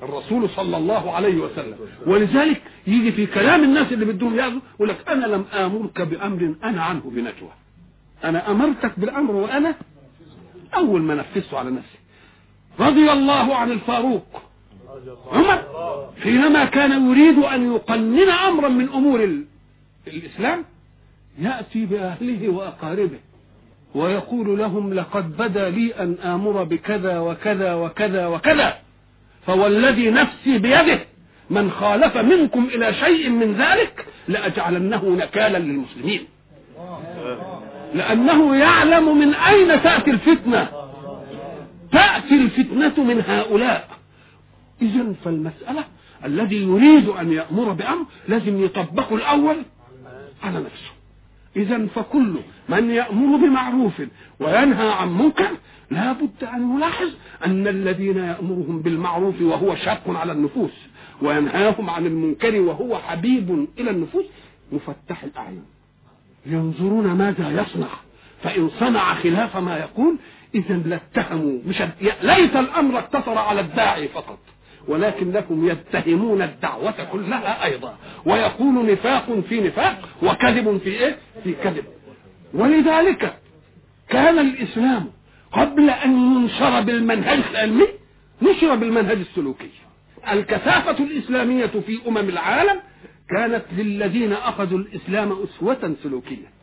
الرسول 0.04 0.50
صلى 0.50 0.78
الله 0.78 1.12
عليه 1.12 1.38
وسلم. 1.38 1.76
ولذلك 2.08 2.62
يجي 2.88 3.12
في 3.12 3.26
كلام 3.26 3.64
الناس 3.64 3.94
اللي 3.94 4.06
بدهم 4.06 4.36
ياخذوا 4.36 4.62
يقول 4.76 4.90
لك 4.90 5.10
أنا 5.10 5.26
لم 5.26 5.46
آمرك 5.54 6.02
بأمر 6.02 6.56
أنا 6.64 6.84
عنه 6.84 7.02
بنجوى 7.06 7.52
أنا 8.24 8.52
أمرتك 8.52 9.00
بالأمر 9.00 9.36
وأنا 9.36 9.76
أول 10.76 11.02
ما 11.02 11.16
نفذته 11.16 11.58
على 11.58 11.72
نفسي. 11.72 11.98
رضي 12.80 13.12
الله 13.12 13.56
عن 13.56 13.72
الفاروق. 13.72 14.42
عمر 15.32 15.64
حينما 16.24 16.66
كان 16.66 17.10
يريد 17.10 17.38
أن 17.38 17.74
يقنن 17.74 18.30
أمرا 18.30 18.70
من 18.70 18.90
أمور 18.90 19.44
الإسلام 20.08 20.66
يأتي 21.40 21.86
بأهله 21.86 22.50
وأقاربه 22.50 23.20
ويقول 23.96 24.60
لهم 24.60 24.94
لقد 24.94 25.38
بدا 25.38 25.70
لي 25.70 25.94
أن 25.94 26.18
آمر 26.24 26.64
بكذا 26.64 27.20
وكذا 27.20 27.74
وكذا 27.74 28.28
وكذا. 28.28 28.83
فوالذي 29.48 30.10
نفسي 30.10 30.58
بيده 30.58 31.00
من 31.50 31.72
خالف 31.72 32.18
منكم 32.18 32.68
إلى 32.74 32.94
شيء 32.94 33.30
من 33.30 33.54
ذلك 33.54 34.06
لأجعلنه 34.28 35.10
نكالا 35.10 35.58
للمسلمين. 35.58 36.26
لأنه 37.94 38.56
يعلم 38.56 39.18
من 39.18 39.34
أين 39.34 39.84
تأتي 39.84 40.12
الفتنة. 40.12 40.70
تأتي 41.92 42.36
الفتنة 42.36 43.04
من 43.04 43.24
هؤلاء. 43.28 43.90
اذا 44.82 45.14
فالمسألة 45.26 45.84
الذي 46.26 46.64
يريد 46.64 47.10
أن 47.10 47.34
يأمر 47.34 47.74
بأمر 47.74 48.06
لازم 48.28 48.66
يطبقه 48.66 49.16
الأول 49.16 49.56
على 50.44 50.60
نفسه. 50.60 50.93
اذا 51.56 51.88
فكل 51.88 52.36
من 52.70 52.90
يأمر 52.90 53.38
بمعروف 53.38 54.02
وينهى 54.40 54.90
عن 54.90 55.18
منكر 55.18 55.50
لا 55.92 56.12
بد 56.12 56.44
أن 56.44 56.76
يلاحظ 56.76 57.10
أن 57.46 57.68
الذين 57.68 58.18
يأمرهم 58.18 58.82
بالمعروف 58.82 59.42
وهو 59.42 59.76
شاق 59.76 60.04
على 60.08 60.32
النفوس 60.32 60.72
وينهاهم 61.22 61.90
عن 61.90 62.06
المنكر 62.06 62.62
وهو 62.62 62.98
حبيب 62.98 63.68
إلى 63.80 63.92
النفوس 63.92 64.26
مفتح 64.72 65.24
الأعين. 65.24 65.64
ينظرون 66.46 67.08
ماذا 67.12 67.62
يصنع 67.62 67.88
فإن 68.44 68.70
صنع 68.80 69.14
خلاف 69.14 69.58
ما 69.58 69.78
يقول 69.78 70.18
إذا 70.56 70.76
لاتهموا 70.76 71.60
مش 71.66 71.84
ليس 72.22 72.56
الأمر 72.56 73.00
اقتصر 73.00 73.38
على 73.38 73.62
الداعي 73.62 74.08
فقط. 74.08 74.40
ولكنهم 74.88 75.70
يتهمون 75.70 76.42
الدعوة 76.42 77.04
كلها 77.12 77.66
أيضا. 77.66 77.98
ويقول 78.26 78.92
نفاق 78.92 79.40
في 79.50 79.62
نفاق 79.62 80.10
وكذب 80.24 80.78
في 80.84 80.90
إيه؟ 80.90 81.18
في 81.44 81.54
كذب. 81.64 81.84
ولذلك 82.54 83.38
كان 84.10 84.40
الإسلام 84.40 85.12
قبل 85.52 85.90
أن 85.90 86.12
ينشر 86.12 86.82
بالمنهج 86.82 87.40
العلمي 87.52 87.88
نشر 88.42 88.76
بالمنهج 88.76 89.18
السلوكي. 89.18 89.70
الكثافة 90.32 91.04
الإسلامية 91.04 91.66
في 91.66 92.00
أمم 92.08 92.18
العالم 92.18 92.80
كانت 93.30 93.64
للذين 93.78 94.34
أخذوا 94.34 94.80
الإسلام 94.80 95.32
أسوة 95.44 95.96
سلوكية. 96.04 96.63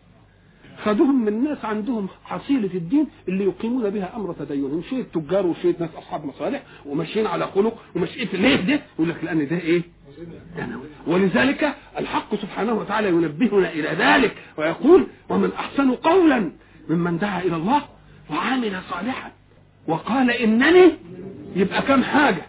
خدوهم 0.84 1.24
من 1.24 1.44
ناس 1.44 1.64
عندهم 1.64 2.08
حصيلة 2.24 2.70
الدين 2.74 3.06
اللي 3.28 3.44
يقيمون 3.44 3.90
بها 3.90 4.16
أمر 4.16 4.32
تدينهم 4.32 4.82
شوية 4.90 5.02
تجار 5.14 5.46
وشوية 5.46 5.74
ناس 5.80 5.90
أصحاب 5.98 6.24
مصالح 6.24 6.62
وماشيين 6.86 7.26
على 7.26 7.46
خلق 7.46 7.78
في 8.14 8.36
ليه 8.36 8.56
ده 8.56 8.80
يقول 8.94 9.08
لك 9.08 9.24
لأن 9.24 9.48
ده 9.48 9.56
إيه؟ 9.56 9.82
دنوي 10.56 10.82
ولذلك 11.06 11.74
الحق 11.98 12.34
سبحانه 12.34 12.72
وتعالى 12.74 13.08
ينبهنا 13.08 13.70
إلى 13.72 13.88
ذلك 13.88 14.34
ويقول 14.56 15.06
ومن 15.28 15.52
أحسن 15.52 15.90
قولا 15.94 16.52
ممن 16.88 17.18
دعا 17.18 17.40
إلى 17.42 17.56
الله 17.56 17.82
وعمل 18.30 18.80
صالحا. 18.90 19.30
وقال 19.88 20.30
إنني 20.30 20.92
يبقى 21.56 21.82
كم 21.82 22.02
حاجة؟ 22.02 22.42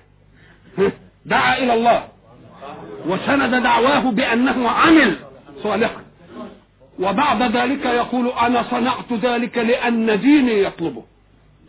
دعا 1.26 1.58
إلى 1.58 1.74
الله. 1.74 2.08
وسند 3.08 3.64
دعواه 3.64 4.12
بأنه 4.12 4.70
عمل 4.70 5.16
صالحا. 5.64 6.02
وبعد 7.02 7.56
ذلك 7.58 7.86
يقول 7.86 8.28
أنا 8.28 8.64
صنعت 8.72 9.14
ذلك 9.14 9.58
لأن 9.58 10.20
ديني 10.20 10.64
يطلبه. 10.64 11.04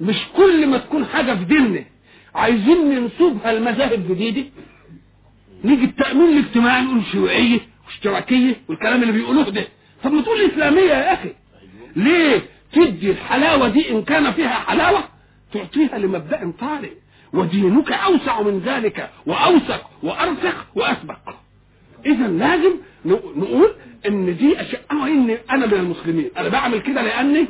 مش 0.01 0.17
كل 0.37 0.67
ما 0.67 0.79
تكون 0.79 1.05
حاجة 1.07 1.35
في 1.35 1.45
ديننا 1.45 1.85
عايزين 2.35 2.91
ننسبها 2.95 3.53
لمذاهب 3.53 4.09
جديدة 4.09 4.45
نيجي 5.65 5.85
التأمين 5.85 6.39
الاجتماعي 6.39 6.83
نقول 6.83 7.03
شيوعية 7.13 7.61
واشتراكية 7.87 8.55
والكلام 8.69 9.03
اللي 9.03 9.13
بيقولوه 9.13 9.51
ده. 9.51 9.65
طب 10.05 10.13
ما 10.13 10.23
تقول 10.23 10.41
إسلامية 10.41 10.81
يا 10.83 11.13
أخي. 11.13 11.33
ليه 11.97 12.43
تدي 12.73 13.11
الحلاوة 13.11 13.69
دي 13.69 13.91
إن 13.91 14.03
كان 14.03 14.33
فيها 14.33 14.49
حلاوة 14.49 15.05
تعطيها 15.53 15.99
لمبدأ 15.99 16.53
طارئ؟ 16.61 16.91
ودينك 17.33 17.93
أوسع 17.93 18.43
من 18.43 18.59
ذلك 18.59 19.11
وأوسع 19.27 19.79
وأرسخ 20.03 20.67
وأسبق. 20.75 21.19
إذا 22.07 22.27
لازم 22.29 22.73
نقول 23.37 23.75
إن 24.07 24.37
دي 24.37 24.61
أشياء 24.61 24.83
أو 24.93 25.07
إن 25.07 25.37
أنا 25.51 25.67
من 25.67 25.75
المسلمين. 25.75 26.31
أنا 26.39 26.49
بعمل 26.49 26.79
كده 26.79 27.03
لأني 27.03 27.47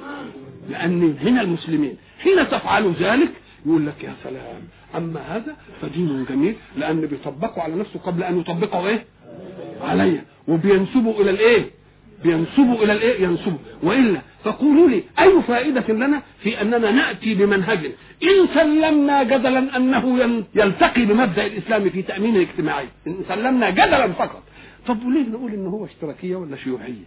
لأني 0.70 1.14
هنا 1.22 1.42
المسلمين. 1.42 1.96
حين 2.22 2.48
تفعل 2.48 2.92
ذلك 3.00 3.30
يقول 3.66 3.86
لك 3.86 4.04
يا 4.04 4.14
سلام 4.24 4.62
أما 4.96 5.20
هذا 5.20 5.56
فدين 5.82 6.26
جميل 6.30 6.54
لأن 6.76 7.00
بيطبقه 7.00 7.62
على 7.62 7.74
نفسه 7.74 8.00
قبل 8.00 8.22
أن 8.22 8.40
يطبقه 8.40 8.86
إيه؟ 8.86 9.04
عليا 9.80 10.24
وبينسبه 10.48 11.20
إلى 11.20 11.30
الإيه؟ 11.30 11.70
بينسبوا 12.24 12.84
إلى 12.84 12.92
الإيه؟ 12.92 13.22
ينسبوا 13.24 13.58
وإلا 13.82 14.20
فقولوا 14.44 14.88
لي 14.88 15.02
أي 15.18 15.42
فائدة 15.48 15.94
لنا 15.94 16.22
في 16.42 16.60
أننا 16.60 16.90
نأتي 16.90 17.34
بمنهج؟ 17.34 17.78
إن 18.22 18.48
سلمنا 18.54 19.22
جدلا 19.22 19.76
أنه 19.76 20.18
يلتقي 20.54 21.04
بمبدأ 21.04 21.46
الإسلام 21.46 21.90
في 21.90 22.02
تأمين 22.02 22.36
الاجتماعي 22.36 22.86
إن 23.06 23.16
سلمنا 23.28 23.70
جدلا 23.70 24.12
فقط. 24.12 24.42
طب 24.86 25.04
وليه 25.04 25.28
نقول 25.28 25.52
إن 25.52 25.66
هو 25.66 25.84
اشتراكية 25.84 26.36
ولا 26.36 26.56
شيوعية؟ 26.56 27.04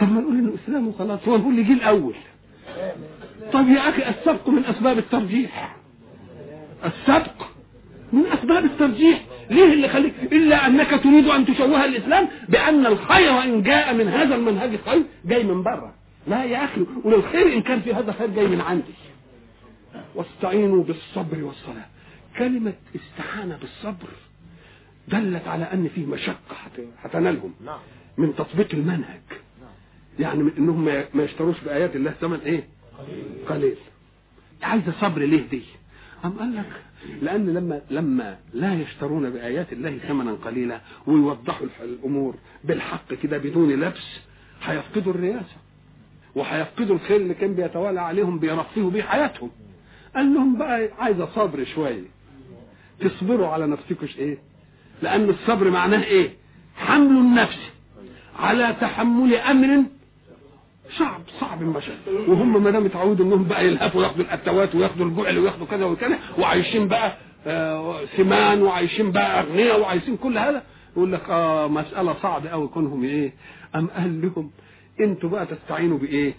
طب 0.00 0.12
ما 0.12 0.20
نقول 0.20 0.38
انه 0.38 0.52
اسلام 0.64 0.88
وخلاص 0.88 1.28
هو 1.28 1.36
نقول 1.36 1.54
لي 1.54 1.62
جه 1.62 1.72
الأول 1.72 2.14
طب 3.52 3.68
يا 3.68 3.88
أخي 3.88 4.08
السبق 4.08 4.48
من 4.48 4.64
أسباب 4.64 4.98
الترجيح. 4.98 5.76
السبق 6.84 7.42
من 8.12 8.26
أسباب 8.26 8.64
الترجيح. 8.64 9.24
ليه 9.50 9.72
اللي 9.72 9.88
خليك؟ 9.88 10.14
إلا 10.32 10.66
أنك 10.66 10.90
تريد 11.02 11.28
أن 11.28 11.46
تشوه 11.46 11.84
الإسلام 11.84 12.28
بأن 12.48 12.86
الخير 12.86 13.42
إن 13.42 13.62
جاء 13.62 13.94
من 13.94 14.08
هذا 14.08 14.34
المنهج 14.34 14.70
الخير 14.74 15.02
جاي 15.24 15.44
من 15.44 15.62
بره 15.62 15.94
لا 16.26 16.44
يا 16.44 16.64
أخي 16.64 16.80
وللخير 17.04 17.52
إن 17.52 17.62
كان 17.62 17.80
في 17.80 17.94
هذا 17.94 18.12
خير 18.12 18.26
جاي 18.30 18.46
من 18.46 18.60
عندي. 18.60 18.94
واستعينوا 20.14 20.84
بالصبر 20.84 21.44
والصلاة. 21.44 21.86
كلمة 22.38 22.72
استعانة 22.96 23.58
بالصبر 23.60 24.08
دلت 25.08 25.48
على 25.48 25.64
أن 25.64 25.88
فيه 25.88 26.06
مشقة 26.06 26.56
هتنالهم 27.02 27.54
من 28.18 28.34
تطبيق 28.36 28.68
المنهج. 28.74 29.20
يعني 30.18 30.42
من 30.42 30.52
إنهم 30.58 30.84
ما 31.14 31.22
يشتروش 31.24 31.60
بآيات 31.60 31.96
الله 31.96 32.10
ثمن 32.10 32.38
إيه؟ 32.40 32.64
قليل. 33.48 33.76
عايزة 34.62 34.92
صبر 35.00 35.22
ليه 35.22 35.48
دي؟ 35.50 35.62
أم 36.24 36.38
قال 36.38 36.56
لك 36.56 36.82
لأن 37.22 37.54
لما 37.54 37.80
لما 37.90 38.38
لا 38.54 38.74
يشترون 38.74 39.30
بآيات 39.30 39.72
الله 39.72 39.98
ثمنا 39.98 40.32
قليلا 40.32 40.80
ويوضحوا 41.06 41.66
الأمور 41.82 42.34
بالحق 42.64 43.14
كده 43.14 43.38
بدون 43.38 43.70
لبس 43.80 44.20
هيفقدوا 44.62 45.12
الرئاسة. 45.12 45.56
وهيفقدوا 46.34 46.94
الخير 46.96 47.16
اللي 47.16 47.34
كان 47.34 47.54
بيتوالى 47.54 48.00
عليهم 48.00 48.38
بيرفهوا 48.38 48.90
بيه 48.90 49.02
حياتهم. 49.02 49.50
قال 50.14 50.34
لهم 50.34 50.58
بقى 50.58 50.88
عايزة 50.98 51.26
صبر 51.34 51.64
شوية. 51.64 52.04
تصبروا 53.00 53.48
على 53.48 53.66
نفسكم 53.66 54.06
إيه؟ 54.18 54.38
لأن 55.02 55.30
الصبر 55.30 55.70
معناه 55.70 56.04
إيه؟ 56.04 56.30
حمل 56.76 57.16
النفس 57.16 57.58
على 58.38 58.76
تحمل 58.80 59.34
أمر 59.34 59.84
صعب 60.98 61.20
صعب 61.40 61.62
المشهد 61.62 61.98
وهم 62.28 62.62
ما 62.64 62.70
دام 62.70 62.84
اتعودوا 62.86 63.24
إنهم 63.26 63.44
بقى 63.44 63.66
يلهفوا 63.66 64.02
ياخدوا 64.02 64.24
الأتوات 64.24 64.74
وياخدوا 64.74 65.06
الجعل 65.06 65.38
وياخدوا 65.38 65.66
كذا 65.66 65.84
وكذا 65.84 66.18
وعايشين 66.38 66.88
بقى 66.88 67.16
آه 67.46 68.04
سمان 68.16 68.62
وعايشين 68.62 69.12
بقى 69.12 69.40
أغنياء 69.40 69.80
وعايشين 69.80 70.16
كل 70.16 70.38
هذا 70.38 70.62
يقول 70.96 71.12
لك 71.12 71.30
آه 71.30 71.68
مسألة 71.68 72.14
صعبة 72.22 72.50
قوي 72.50 72.68
كونهم 72.68 73.04
إيه؟ 73.04 73.32
أم 73.74 73.86
قال 73.86 74.20
لهم؟ 74.22 74.50
أنتوا 75.00 75.30
بقى 75.30 75.46
تستعينوا 75.46 75.98
بإيه؟ 75.98 76.34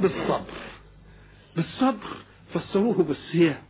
بالصبر. 0.00 0.40
بالصبر. 1.56 2.06
فسروه 2.54 3.02
بالصيام. 3.02 3.62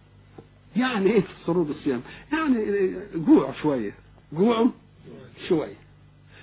يعني 0.77 1.11
إيه 1.11 1.21
فسروه 1.21 1.65
بالصيام 1.65 2.03
يعني 2.33 2.93
جوع 3.15 3.53
شوية. 3.63 3.95
جوعوا 4.33 4.69
شوية 5.49 5.75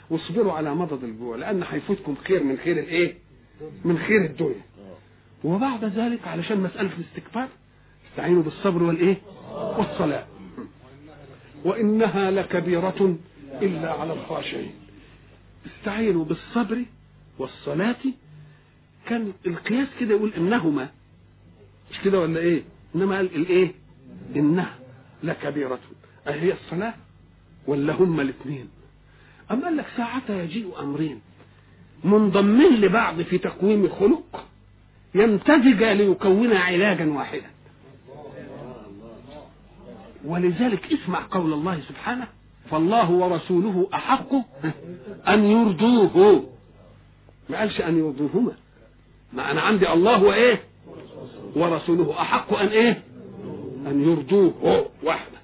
واصبروا 0.09 0.53
على 0.53 0.75
مضض 0.75 1.03
الجوع 1.03 1.35
لأن 1.37 1.63
هيفوتكم 1.63 2.15
خير 2.27 2.43
من 2.43 2.57
خير 2.57 2.79
الإيه؟ 2.79 3.17
من 3.85 3.97
خير 3.97 4.25
الدنيا. 4.25 4.61
وبعد 5.43 5.85
ذلك 5.85 6.27
علشان 6.27 6.59
مسألة 6.59 6.89
الاستكبار 6.97 7.47
استعينوا 8.11 8.43
بالصبر 8.43 8.83
والإيه؟ 8.83 9.17
والصلاة. 9.51 10.25
وإنها 11.65 12.31
لكبيرة 12.31 13.17
إلا 13.61 13.91
على 13.91 14.13
الخاشعين. 14.13 14.71
استعينوا 15.65 16.25
بالصبر 16.25 16.85
والصلاة. 17.39 17.95
كان 19.05 19.33
القياس 19.47 19.87
كده 19.99 20.15
يقول 20.15 20.33
إنهما. 20.37 20.89
مش 21.91 21.99
كده 22.05 22.19
ولا 22.19 22.39
إيه؟ 22.39 22.63
إنما 22.95 23.15
قال 23.15 23.35
الإيه؟ 23.35 23.71
إنها 24.35 24.75
لكبيرة. 25.23 25.79
أهي 26.27 26.53
الصلاة 26.53 26.93
ولا 27.67 27.93
هما 27.93 28.21
الاثنين؟ 28.21 28.69
أم 29.51 29.63
قال 29.63 29.77
لك 29.77 29.85
ساعتها 29.97 30.43
يجيء 30.43 30.79
أمرين 30.79 31.21
منضمين 32.03 32.81
لبعض 32.81 33.21
في 33.21 33.37
تقويم 33.37 33.89
خلق 33.89 34.45
يمتزج 35.15 35.83
ليكون 35.83 36.53
علاجا 36.53 37.05
واحدا. 37.11 37.49
ولذلك 40.25 40.93
اسمع 40.93 41.27
قول 41.31 41.53
الله 41.53 41.81
سبحانه 41.81 42.27
فالله 42.71 43.11
ورسوله 43.11 43.89
أحق 43.93 44.33
أن 45.27 45.43
يرضوه. 45.45 46.45
ما 47.49 47.59
قالش 47.59 47.81
أن 47.81 47.97
يرضوهما. 47.97 48.51
ما 49.33 49.51
أنا 49.51 49.61
عندي 49.61 49.93
الله 49.93 50.23
وإيه؟ 50.23 50.63
ورسوله 51.55 52.21
أحق 52.21 52.53
أن 52.53 52.67
إيه؟ 52.67 53.03
أن 53.87 54.03
يرضوه 54.03 54.85
واحدا 55.03 55.37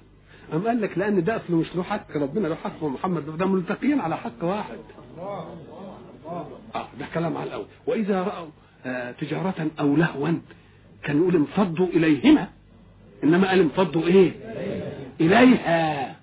أم 0.52 0.66
قال 0.66 0.80
لك 0.80 0.98
لأن 0.98 1.24
ده 1.24 1.36
أصله 1.36 1.56
مش 1.56 1.76
له 1.76 1.82
حق 1.82 2.16
ربنا 2.16 2.48
له 2.48 2.54
حق 2.54 2.82
ومحمد 2.82 3.36
ده 3.38 3.46
ملتقيين 3.46 4.00
على 4.00 4.16
حق 4.16 4.44
واحد. 4.44 4.78
آه 6.74 6.88
ده 7.00 7.06
كلام 7.14 7.36
على 7.36 7.46
الأول. 7.48 7.66
وإذا 7.86 8.22
رأوا 8.22 8.48
آه 8.86 9.10
تجارة 9.12 9.66
أو 9.80 9.96
لهوا 9.96 10.28
كان 11.04 11.16
يقول 11.18 11.36
انفضوا 11.36 11.86
إليهما. 11.86 12.48
إنما 13.24 13.48
قال 13.48 13.60
انفضوا 13.60 14.02
إيه؟ 14.02 14.32
إليها. 15.20 16.16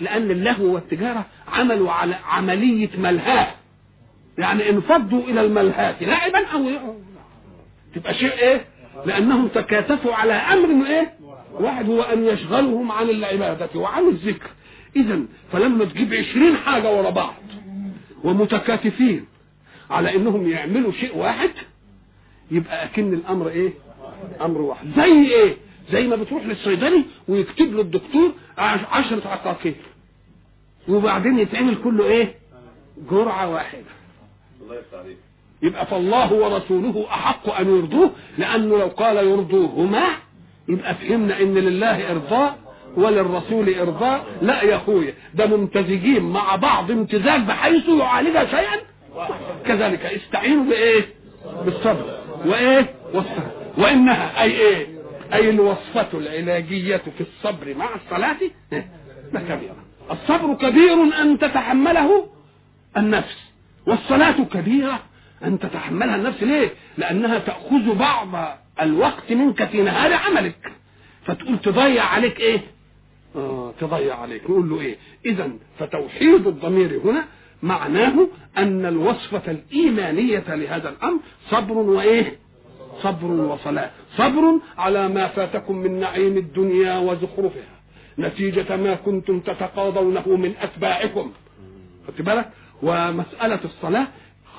لأن 0.00 0.30
اللهو 0.30 0.74
والتجارة 0.74 1.26
عملوا 1.48 1.92
على 1.92 2.14
عملية 2.14 2.90
ملهاة. 2.98 3.54
يعني 4.38 4.70
انفضوا 4.70 5.22
إلى 5.22 5.40
الملهاة 5.40 6.04
لعبا 6.04 6.46
أو 6.46 6.94
تبقى 7.94 8.14
شيء 8.14 8.32
إيه؟ 8.32 8.64
لأنهم 9.06 9.48
تكاتفوا 9.48 10.14
على 10.14 10.32
أمر 10.32 10.86
إيه؟ 10.86 11.14
واحد 11.52 11.88
هو 11.90 12.02
أن 12.02 12.24
يشغلهم 12.24 12.92
عن 12.92 13.10
العبادة 13.10 13.80
وعن 13.80 14.08
الذكر. 14.08 14.50
اذا 14.96 15.20
فلما 15.52 15.84
تجيب 15.84 16.14
عشرين 16.14 16.56
حاجة 16.56 16.96
ورا 16.96 17.10
بعض 17.10 17.34
ومتكاتفين 18.24 19.24
على 19.90 20.16
إنهم 20.16 20.48
يعملوا 20.48 20.92
شيء 20.92 21.16
واحد 21.16 21.50
يبقى 22.50 22.84
أكن 22.84 23.14
الأمر 23.14 23.48
إيه؟ 23.48 23.72
أمر 24.40 24.60
واحد. 24.60 24.86
زي 24.96 25.32
إيه؟ 25.34 25.56
زي 25.92 26.06
ما 26.06 26.16
بتروح 26.16 26.46
للصيدلي 26.46 27.04
ويكتب 27.28 27.74
له 27.74 27.80
الدكتور 27.80 28.32
عشرة 28.58 29.28
عقاقير 29.28 29.74
وبعدين 30.88 31.38
يتعمل 31.38 31.74
كله 31.84 32.04
إيه؟ 32.04 32.34
جرعة 33.10 33.48
واحدة. 33.50 33.84
يبقى 35.62 35.86
فالله 35.86 36.32
ورسوله 36.32 37.06
أحق 37.10 37.50
أن 37.60 37.76
يرضوه 37.76 38.10
لأنه 38.38 38.78
لو 38.78 38.86
قال 38.86 39.16
يرضوهما 39.16 40.06
يبقى 40.68 40.94
فهمنا 40.94 41.40
إن 41.40 41.54
لله 41.54 42.10
إرضاء 42.10 42.58
وللرسول 42.96 43.74
إرضاء. 43.74 44.26
لا 44.42 44.62
يا 44.62 44.76
أخويا 44.76 45.14
ده 45.34 45.46
ممتزجين 45.46 46.22
مع 46.22 46.56
بعض 46.56 46.90
امتزاج 46.90 47.40
بحيث 47.40 47.88
يعالج 47.88 48.50
شيئا. 48.50 48.76
كذلك 49.66 50.04
استعينوا 50.06 50.64
بإيه؟ 50.64 51.06
بالصبر. 51.64 52.18
وإيه؟ 52.46 52.94
والصبر. 53.14 53.50
وإنها 53.78 54.42
أي 54.42 54.50
إيه؟ 54.50 54.86
أي 55.32 55.50
الوصفة 55.50 56.18
العلاجية 56.18 56.96
في 56.96 57.20
الصبر 57.20 57.74
مع 57.74 57.88
الصلاة؟ 57.94 58.36
لكبيرة 59.32 59.76
الصبر 60.10 60.54
كبير 60.54 61.22
أن 61.22 61.38
تتحمله 61.38 62.28
النفس. 62.96 63.36
والصلاة 63.86 64.44
كبيرة 64.52 65.00
أن 65.44 65.58
تتحملها 65.58 66.16
النفس. 66.16 66.42
ليه؟ 66.42 66.70
لأنها 66.98 67.38
تأخذ 67.38 67.94
بعض 67.94 68.58
الوقت 68.80 69.32
منك 69.32 69.64
في 69.64 69.82
نهار 69.82 70.12
عملك. 70.12 70.72
فتقول 71.24 71.58
تضيع 71.58 72.04
عليك 72.04 72.40
إيه؟ 72.40 72.60
آه 73.36 73.72
تضيع 73.80 74.16
عليك. 74.20 74.44
نقول 74.50 74.70
له 74.70 74.80
إيه؟ 74.80 74.96
اذا 75.26 75.50
فتوحيد 75.78 76.46
الضمير 76.46 77.00
هنا 77.04 77.24
معناه 77.62 78.28
أن 78.58 78.86
الوصفة 78.86 79.50
الإيمانية 79.50 80.54
لهذا 80.54 80.88
الأمر 80.88 81.20
صبر 81.50 81.78
وإيه؟ 81.78 82.38
صبر 83.02 83.26
وصلاة. 83.30 83.90
صبر 84.16 84.60
على 84.78 85.08
ما 85.08 85.26
فاتكم 85.28 85.76
من 85.76 86.00
نعيم 86.00 86.36
الدنيا 86.36 86.98
وزخرفها. 86.98 87.76
نتيجة 88.18 88.76
ما 88.76 88.94
كنتم 88.94 89.40
تتقاضونه 89.40 90.28
من 90.28 90.54
أتباعكم. 90.60 91.32
خدت 92.08 92.22
بالك؟ 92.22 92.50
ومسألة 92.82 93.60
الصلاة 93.64 94.06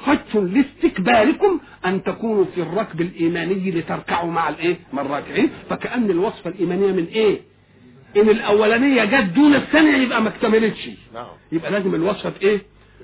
خدش 0.06 0.36
لاستكباركم 0.36 1.60
أن 1.86 2.04
تكونوا 2.04 2.46
في 2.56 2.62
الركب 2.62 3.02
الإيماني 3.02 3.72
لتركعوا 3.72 4.32
مع 4.32 4.50
الإيه؟ 4.50 4.78
مع 4.94 5.02
الراكعين 5.02 5.50
فكأن 5.70 6.10
الوصفة 6.10 6.50
الإيمانية 6.50 6.92
من 6.92 7.06
إيه؟ 7.06 7.40
إن 8.18 8.30
الأولانية 8.30 9.06
جت 9.06 9.24
دون 9.34 9.56
الثانية 9.56 9.98
يبقى 9.98 10.22
ما 10.22 10.30
اكتملتش. 10.30 10.90
يبقى 11.52 11.72
لازم 11.72 11.96
الوصفة 11.96 12.34
إيه؟ 12.42 12.62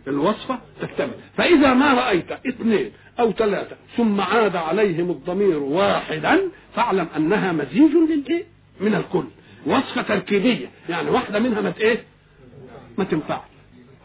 الوصفة 0.08 0.60
تكتمل. 0.82 1.13
فإذا 1.38 1.73
ما 1.73 1.93
رأيت 1.93 2.32
اثنين 2.32 2.91
أو 3.19 3.32
ثلاثة 3.32 3.75
ثم 3.97 4.21
عاد 4.21 4.56
عليهم 4.56 5.10
الضمير 5.12 5.58
واحدا 5.60 6.39
فاعلم 6.75 7.08
أنها 7.17 7.51
مزيج 7.51 7.91
للايه 7.91 8.43
من 8.82 8.95
الكل. 8.95 9.23
وصفة 9.65 10.01
تركيبية. 10.01 10.69
يعني 10.89 11.10
واحدة 11.10 11.39
منها 11.39 11.62
ما 11.62 11.73
إيه؟ 11.79 12.03
ما 12.97 13.03
تنفعش. 13.03 13.53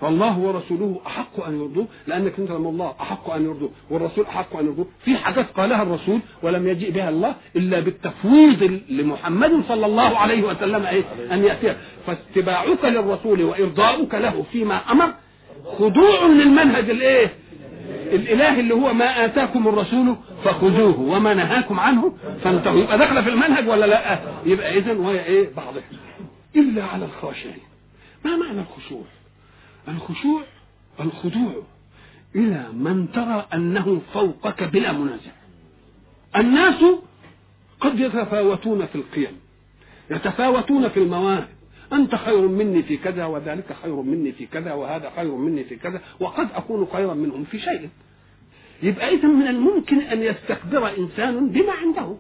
فالله 0.01 0.39
ورسوله 0.39 1.01
أحق 1.07 1.45
أن 1.47 1.61
يرضوه 1.61 1.87
لأنك 2.07 2.39
أنت 2.39 2.51
لما 2.51 2.69
الله 2.71 2.95
أحق 3.01 3.31
أن 3.31 3.45
يرضوه 3.45 3.71
والرسول 3.91 4.27
أحق 4.27 4.57
أن 4.57 4.67
يرضوه. 4.67 4.87
في 5.05 5.17
حاجات 5.17 5.47
قالها 5.57 5.83
الرسول 5.83 6.21
ولم 6.43 6.69
يجيء 6.69 6.91
بها 6.91 7.09
الله 7.09 7.35
إلا 7.57 7.81
بالتفويض 7.81 8.81
لمحمد 8.89 9.63
صلى 9.69 9.87
الله 9.87 10.19
عليه 10.19 10.43
وسلم 10.43 10.87
إيه؟ 10.87 11.03
أن 11.33 11.45
ياتيها 11.45 11.77
فاتباعك 12.07 12.85
للرسول 12.85 13.43
وإرضاؤك 13.43 14.15
له 14.15 14.45
فيما 14.53 14.77
أمر 14.93 15.15
خضوع 15.79 16.27
للمنهج 16.27 16.91
الإيه؟ 16.91 17.33
الاله 18.13 18.61
اللي 18.61 18.75
هو 18.75 18.93
ما 18.93 19.25
آتاكم 19.25 19.69
الرسول 19.69 20.17
فخذوه 20.45 21.01
وما 21.01 21.35
نهاكم 21.35 21.81
عنه 21.81 22.13
فانتهوا. 22.45 22.81
يبقى 22.81 22.99
داخله 22.99 23.23
في 23.23 23.29
المنهج 23.29 23.69
ولا 23.69 23.87
لأ؟ 23.87 24.19
يبقى 24.47 24.79
اذا 24.79 24.93
وهي 24.93 25.25
إيه؟ 25.25 25.49
بعضها. 25.57 25.83
إلا 26.57 26.85
على 26.85 27.05
الخاشعين. 27.05 27.59
ما 28.25 28.37
معنى 28.37 28.61
الخشوع؟ 28.61 29.03
الخشوع 29.89 30.43
الخضوع 31.01 31.63
إلى 32.35 32.69
من 32.73 33.13
ترى 33.13 33.47
أنه 33.55 34.01
فوقك 34.15 34.63
بلا 34.63 34.93
منازع. 34.93 35.31
الناس 36.37 36.85
قد 37.81 38.01
يتفاوتون 38.01 38.87
في 38.87 38.95
القيم 38.95 39.41
يتفاوتون 40.11 40.89
في 40.89 41.01
المواهب. 41.01 41.49
أنت 41.93 42.15
خير 42.15 42.49
مني 42.49 42.83
في 42.83 42.97
كذا 42.97 43.25
وذلك 43.25 43.77
خير 43.83 43.95
مني 43.95 44.33
في 44.33 44.47
كذا 44.47 44.73
وهذا 44.73 45.13
خير 45.17 45.35
مني 45.35 45.65
في 45.65 45.77
كذا 45.77 46.01
وقد 46.21 46.49
أكون 46.55 46.87
خيرا 46.93 47.15
منهم 47.15 47.45
في 47.45 47.59
شيء. 47.59 47.89
يبقى 48.83 49.15
إذا 49.15 49.29
من 49.29 49.47
الممكن 49.47 50.01
أن 50.01 50.23
يستكبر 50.23 50.99
إنسان 50.99 51.49
بما 51.49 51.73
عنده. 51.73 52.17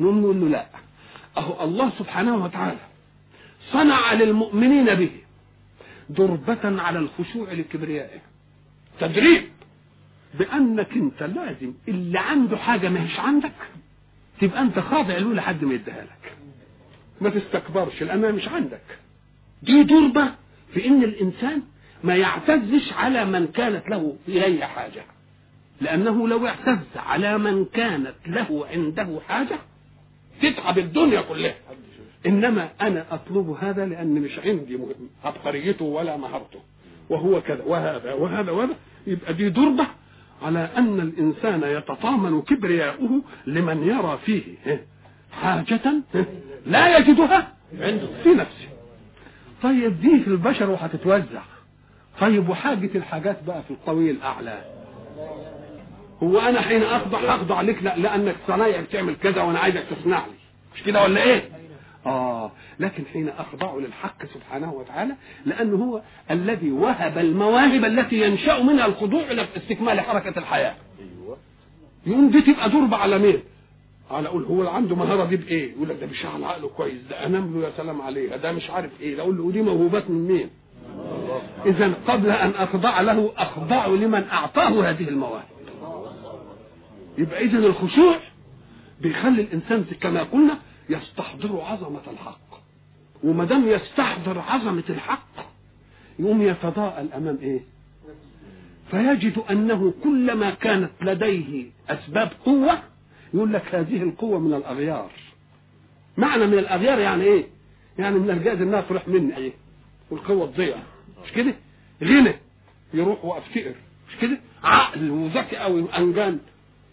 نقول 0.00 0.40
له 0.40 0.48
لا. 0.48 0.66
أهو 1.38 1.64
الله 1.64 1.90
سبحانه 1.98 2.44
وتعالى 2.44 2.78
صنع 3.72 4.12
للمؤمنين 4.12 4.94
به 4.94 5.10
ضربة 6.12 6.82
على 6.82 6.98
الخشوع 6.98 7.52
لكبريائه 7.52 8.18
تدريب. 9.00 9.42
بأنك 10.38 10.92
أنت 10.92 11.22
لازم 11.22 11.74
اللي 11.88 12.18
عنده 12.18 12.56
حاجة 12.56 12.88
ما 12.88 13.04
هيش 13.04 13.20
عندك 13.20 13.52
تبقى 14.40 14.60
أنت 14.62 14.78
خاضع 14.78 15.18
له 15.18 15.34
لحد 15.34 15.64
ما 15.64 15.74
يديها 15.74 16.02
لك. 16.04 16.32
ما 17.20 17.30
تستكبرش 17.30 18.02
لأنها 18.02 18.30
مش 18.30 18.48
عندك. 18.48 18.98
دي 19.62 19.82
ضربة 19.84 20.34
في 20.74 20.86
إن 20.86 21.02
الإنسان 21.04 21.62
ما 22.04 22.16
يعتزش 22.16 22.92
على 22.92 23.24
من 23.24 23.46
كانت 23.46 23.88
له 23.88 24.16
إليه 24.28 24.64
حاجة. 24.64 25.04
لأنه 25.80 26.28
لو 26.28 26.46
اعتز 26.46 26.78
على 26.96 27.38
من 27.38 27.64
كانت 27.64 28.14
له 28.26 28.66
عنده 28.70 29.20
حاجة 29.28 29.58
تتعب 30.42 30.78
الدنيا 30.78 31.20
كلها. 31.20 31.54
إنما 32.26 32.68
أنا 32.80 33.04
أطلب 33.10 33.56
هذا 33.60 33.86
لأن 33.86 34.14
مش 34.14 34.38
عندي 34.38 34.78
عبقريته 35.24 35.84
ولا 35.84 36.16
مهارته. 36.16 36.60
وهو 37.08 37.40
كذا 37.42 37.62
وهذا 37.66 38.12
وهذا 38.12 38.52
وهذا. 38.52 38.74
يبقى 39.06 39.34
دي 39.34 39.48
ضربه 39.48 39.86
على 40.42 40.68
أن 40.76 41.00
الإنسان 41.00 41.62
يتطامن 41.62 42.42
كبرياؤه 42.42 43.22
لمن 43.46 43.82
يرى 43.88 44.18
فيه 44.26 44.42
حاجة 45.32 45.80
لا 46.66 46.98
يجدها 46.98 47.52
في 48.22 48.28
نفسه. 48.28 48.68
طيب 49.62 50.00
دي 50.00 50.20
في 50.20 50.28
البشر 50.28 50.70
وهتتوزع. 50.70 51.42
طيب 52.20 52.48
وحاجة 52.48 52.90
الحاجات 52.94 53.44
بقى 53.46 53.62
في 53.62 53.70
القوي 53.70 54.10
الأعلى 54.10 54.64
هو 56.22 56.38
أنا 56.38 56.60
حين 56.60 56.82
أخضع 56.82 57.34
أخضع 57.34 57.60
لك 57.60 57.82
لا 57.82 57.96
لأنك 57.98 58.36
صنايعك 58.46 58.86
تعمل 58.86 59.16
كذا 59.22 59.42
وأنا 59.42 59.58
عايزك 59.58 59.84
تصنع 59.90 60.18
لي. 60.18 60.32
مش 60.74 60.82
كده 60.82 61.02
ولا 61.02 61.22
إيه؟ 61.22 61.42
آه 62.06 62.52
لكن 62.80 63.04
حين 63.12 63.28
أخضع 63.28 63.74
للحق 63.76 64.26
سبحانه 64.34 64.72
وتعالى 64.72 65.14
لأنه 65.46 65.76
هو 65.76 66.02
الذي 66.30 66.70
وهب 66.70 67.18
المواهب 67.18 67.84
التي 67.84 68.20
ينشأ 68.26 68.62
منها 68.62 68.86
الخضوع 68.86 69.20
إلى 69.22 69.46
استكمال 69.56 70.00
حركة 70.00 70.38
الحياة 70.38 70.74
يقوم 72.06 72.30
دي 72.30 72.40
تبقى 72.42 72.70
على 73.02 73.18
مين؟ 73.18 73.40
على 74.10 74.28
أقول 74.28 74.44
هو 74.44 74.58
اللي 74.58 74.70
عنده 74.70 74.96
مهارة 74.96 75.24
دي 75.24 75.36
بإيه؟ 75.36 75.72
يقول 75.72 75.88
لك 75.88 75.96
ده 76.00 76.06
بيشغل 76.06 76.44
عقله 76.44 76.68
كويس 76.68 77.00
ده 77.10 77.26
أنام 77.26 77.54
له 77.60 77.66
يا 77.66 77.72
سلام 77.76 78.00
عليها 78.02 78.36
ده 78.36 78.52
مش 78.52 78.70
عارف 78.70 78.90
إيه 79.00 79.16
ده 79.16 79.22
أقول 79.22 79.36
له 79.36 79.42
ودي 79.42 79.62
موهوبات 79.62 80.10
من 80.10 80.28
مين؟ 80.28 80.50
اذا 81.66 81.92
قبل 82.08 82.30
أن 82.30 82.50
أخضع 82.50 83.00
له 83.00 83.32
أخضع 83.36 83.86
لمن 83.86 84.24
أعطاه 84.32 84.90
هذه 84.90 85.08
المواهب. 85.08 85.44
يبقى 87.18 87.44
اذا 87.44 87.58
الخشوع 87.58 88.16
بيخلي 89.00 89.42
الإنسان 89.42 89.84
كما 90.00 90.22
قلنا 90.22 90.58
يستحضر 90.88 91.60
عظمة 91.60 92.00
الحق 92.12 92.38
وما 93.24 93.44
دام 93.44 93.68
يستحضر 93.68 94.38
عظمة 94.38 94.84
الحق 94.90 95.28
يقوم 96.18 96.42
يتضاءل 96.42 97.12
أمام 97.12 97.38
إيه؟ 97.42 97.60
فيجد 98.90 99.38
أنه 99.50 99.94
كلما 100.04 100.50
كانت 100.50 100.90
لديه 101.02 101.64
أسباب 101.88 102.30
قوة 102.44 102.78
يقول 103.34 103.52
لك 103.52 103.74
هذه 103.74 104.02
القوة 104.02 104.38
من 104.38 104.54
الأغيار 104.54 105.10
معنى 106.16 106.46
من 106.46 106.58
الأغيار 106.58 106.98
يعني 106.98 107.24
إيه؟ 107.24 107.44
يعني 107.98 108.18
من 108.18 108.30
الجائز 108.30 108.60
إنها 108.60 108.80
تروح 108.80 109.08
مني 109.08 109.36
إيه؟ 109.36 109.52
والقوة 110.10 110.46
تضيع 110.46 110.76
مش 111.24 111.32
كده؟ 111.32 111.54
غنى 112.02 112.34
يروح 112.94 113.24
وافتقر 113.24 113.74
مش 114.08 114.16
كده؟ 114.20 114.38
عقل 114.64 115.10
وذكي 115.10 115.56
أو 115.56 115.78
أنجان 115.78 116.38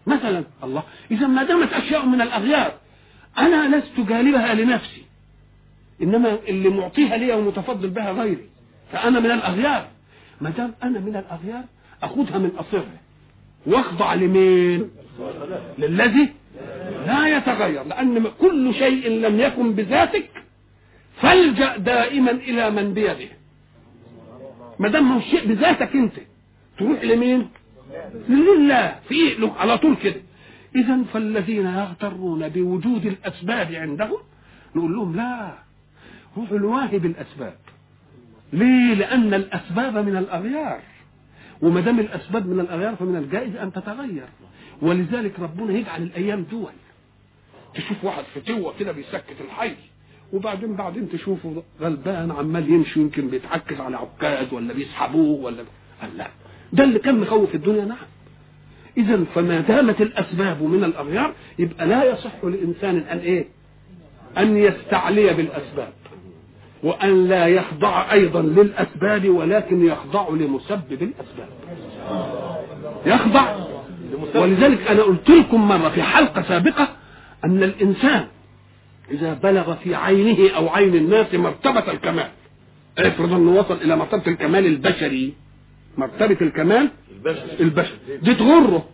مثلا 0.07 0.43
الله 0.63 0.83
إذا 1.11 1.27
ما 1.27 1.43
دامت 1.43 1.73
أشياء 1.73 2.05
من 2.05 2.21
الأغيار 2.21 2.73
أنا 3.37 3.75
لست 3.75 3.99
جالبها 3.99 4.53
لنفسي. 4.53 5.03
إنما 6.01 6.37
اللي 6.47 6.69
معطيها 6.69 7.17
لي 7.17 7.33
ومتفضل 7.33 7.89
بها 7.89 8.11
غيري. 8.11 8.49
فأنا 8.91 9.19
من 9.19 9.31
الأغيار. 9.31 9.87
ما 10.41 10.49
دام 10.49 10.73
أنا 10.83 10.99
من 10.99 11.15
الأغيار 11.15 11.63
أخذها 12.03 12.37
من 12.37 12.51
اصرها 12.57 13.01
وأخضع 13.65 14.13
لمين؟ 14.13 14.89
للذي 15.77 16.29
لا 17.05 17.37
يتغير. 17.37 17.83
لأن 17.83 18.25
كل 18.41 18.73
شيء 18.73 19.09
لم 19.09 19.39
يكن 19.39 19.73
بذاتك 19.73 20.29
فالجأ 21.21 21.77
دائما 21.77 22.31
إلى 22.31 22.69
من 22.69 22.93
بيده. 22.93 23.29
ما 24.79 24.89
دام 24.89 25.11
هو 25.11 25.21
شيء 25.21 25.47
بذاتك 25.47 25.95
أنت 25.95 26.13
تروح 26.77 27.03
لمين؟ 27.03 27.49
لله. 28.29 28.95
في 29.09 29.49
على 29.57 29.77
طول 29.77 29.95
كده. 29.95 30.21
إذا 30.75 31.03
فالذين 31.13 31.65
يغترون 31.65 32.49
بوجود 32.49 33.05
الأسباب 33.05 33.71
عندهم 33.71 34.17
نقول 34.75 34.93
لهم 34.93 35.15
لا 35.15 35.53
روحوا 36.37 36.57
الواهب 36.57 37.05
الأسباب 37.05 37.57
ليه؟ 38.53 38.93
لأن 38.93 39.33
الأسباب 39.33 39.97
من 39.97 40.17
الأغيار. 40.17 40.79
وما 41.61 41.81
دام 41.81 41.99
الأسباب 41.99 42.47
من 42.47 42.59
الأغيار 42.59 42.95
فمن 42.95 43.15
الجائز 43.15 43.55
أن 43.55 43.71
تتغير. 43.73 44.27
ولذلك 44.81 45.39
ربنا 45.39 45.73
يجعل 45.73 46.03
الأيام 46.03 46.45
دول. 46.51 46.71
تشوف 47.75 48.03
واحد 48.03 48.23
فتوه 48.23 48.73
كده 48.79 48.91
بيسكت 48.91 49.35
الحي 49.41 49.75
وبعدين 50.33 50.75
بعدين 50.75 51.09
تشوفه 51.09 51.63
غلبان 51.81 52.31
عمال 52.31 52.69
يمشي 52.69 52.99
يمكن 52.99 53.27
بيتعكز 53.27 53.79
على 53.79 53.97
عكاز 53.97 54.53
ولا 54.53 54.73
بيسحبوه 54.73 55.41
ولا 55.41 55.63
قال 56.01 56.17
لا 56.17 56.27
ده 56.73 56.83
اللي 56.83 56.99
كان 56.99 57.19
مخوف 57.19 57.55
الدنيا. 57.55 57.85
نعم. 57.85 58.12
اذا 58.97 59.23
فما 59.35 59.59
دامت 59.59 60.01
الأسباب 60.01 60.63
من 60.63 60.83
الأغيار 60.83 61.33
يبقى 61.59 61.87
لا 61.87 62.03
يصح 62.03 62.43
لإنسان 62.43 62.97
أن 62.97 63.17
إيه؟ 63.17 63.47
أن 64.37 64.57
يستعلي 64.57 65.33
بالأسباب. 65.33 65.93
وأن 66.83 67.27
لا 67.27 67.47
يخضع 67.47 68.11
أيضا 68.11 68.41
للأسباب 68.41 69.29
ولكن 69.29 69.85
يخضع 69.85 70.29
لمسبب 70.29 71.01
الأسباب. 71.01 71.49
يخضع. 73.05 73.55
ولذلك 74.35 74.87
أنا 74.87 75.01
قلت 75.01 75.29
لكم 75.29 75.67
مرة 75.67 75.89
في 75.89 76.03
حلقة 76.03 76.41
سابقة 76.41 76.87
أن 77.45 77.63
الإنسان 77.63 78.27
إذا 79.11 79.33
بلغ 79.33 79.75
في 79.75 79.95
عينه 79.95 80.55
أو 80.55 80.69
عين 80.69 80.95
الناس 80.95 81.33
مرتبة 81.33 81.91
الكمال. 81.91 82.29
افرض 82.97 83.33
أنه 83.33 83.51
وصل 83.51 83.73
إلى 83.73 83.95
مرتبة 83.95 84.27
الكمال 84.27 84.65
البشري. 84.65 85.33
مرتبه 85.97 86.37
الكمال 86.41 86.89
البشر. 87.59 87.93
دي 88.21 88.33
تغره. 88.35 88.85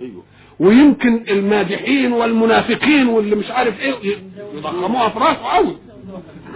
أيوه. 0.00 0.22
ويمكن 0.58 1.24
المادحين 1.28 2.12
والمنافقين 2.12 3.06
واللي 3.08 3.36
مش 3.36 3.50
عارف 3.50 3.80
إيه 3.80 3.94
يضخموها 4.54 5.08
في 5.08 5.18
راسه 5.18 5.44
قوي 5.46 5.76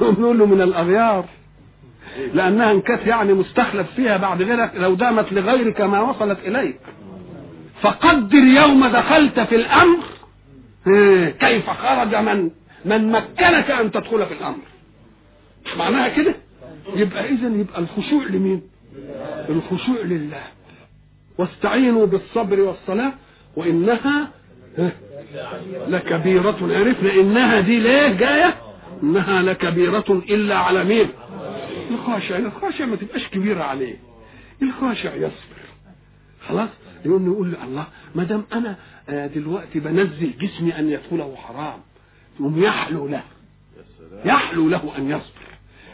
نقول 0.01 0.39
له 0.39 0.47
من 0.47 0.61
الأغيار. 0.61 1.25
لأنها 2.35 2.73
ان 2.73 2.81
كانت 2.81 3.07
يعني 3.07 3.33
مستخلف 3.33 3.87
فيها 3.97 4.17
بعد 4.17 4.43
غيرك 4.43 4.73
لو 4.77 4.95
دامت 4.95 5.33
لغيرك 5.33 5.81
ما 5.81 6.01
وصلت 6.01 6.39
إليك. 6.47 6.81
فقدر 7.81 8.39
يوم 8.39 8.87
دخلت 8.87 9.41
في 9.41 9.57
الأمر. 9.57 9.99
إيه، 10.87 11.29
كيف 11.31 11.71
خرج 11.71 12.15
من 12.15 12.51
من 12.85 13.11
مكنك 13.13 13.71
أن 13.71 13.91
تدخل 13.91 14.27
في 14.27 14.35
الأمر. 14.35 14.59
معناها 15.79 16.09
كده؟ 16.09 16.35
يبقى 16.97 17.29
اذا 17.29 17.49
يبقى 17.49 17.81
الخشوع 17.81 18.25
لمين؟ 18.25 18.63
الخشوع 19.49 20.01
لله. 20.05 20.43
واستعينوا 21.39 22.07
بالصبر 22.07 22.61
والصلاة 22.61 23.13
وإنها 23.57 24.31
إيه، 24.79 24.97
لكبيرة. 25.89 26.57
عرفنا 26.63 27.15
إنها 27.15 27.61
دي 27.61 27.81
ليه 27.81 28.09
جاية؟ 28.09 28.57
إنها 29.03 29.43
لكبيرة 29.43 30.05
إلا 30.11 30.57
على 30.57 30.85
مين؟ 30.85 31.09
الخاشع. 31.91 32.37
الخاشع 32.37 32.85
ما 32.87 32.97
تبقاش 32.97 33.29
كبيرة 33.29 33.63
عليه. 33.63 33.97
الخاشع 34.63 35.15
يصبر. 35.15 35.63
خلاص؟ 36.49 36.69
يقول 37.05 37.27
يقول 37.27 37.53
له 37.53 37.65
الله 37.65 37.87
ما 38.15 38.25
دام 38.25 38.45
أنا 38.53 38.77
آه، 39.09 39.27
دلوقتي 39.27 39.81
بنزل 39.81 40.33
جسمي 40.41 40.79
أن 40.79 40.91
يدخله 40.91 41.37
حرام 41.37 41.81
يقوم 42.41 42.63
يحلو 42.63 43.09
له. 43.09 43.23
يحلو 44.25 44.69
له 44.69 44.93
أن 44.99 45.11
يصبر. 45.11 45.42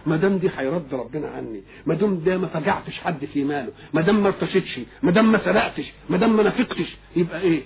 ما 0.06 0.16
دام 0.16 0.38
دي 0.38 0.50
هيرد 0.56 0.94
ربنا 0.94 1.28
عني 1.28 1.62
ما 1.86 1.94
دام 1.94 2.20
ده 2.24 2.38
ما 2.38 2.46
فجعتش 2.46 2.98
حد 3.00 3.24
في 3.24 3.44
ماله 3.44 3.72
ما 3.94 4.00
دام 4.00 4.22
ما 4.22 4.28
ارتشتش 4.28 4.80
ما 5.02 5.10
دام 5.10 5.32
ما 5.32 5.38
سرقتش 5.44 5.92
ما 6.10 6.16
دام 6.16 6.36
ما 6.36 6.42
نافقتش 6.42 6.96
يبقى 7.16 7.40
إيه؟ 7.40 7.62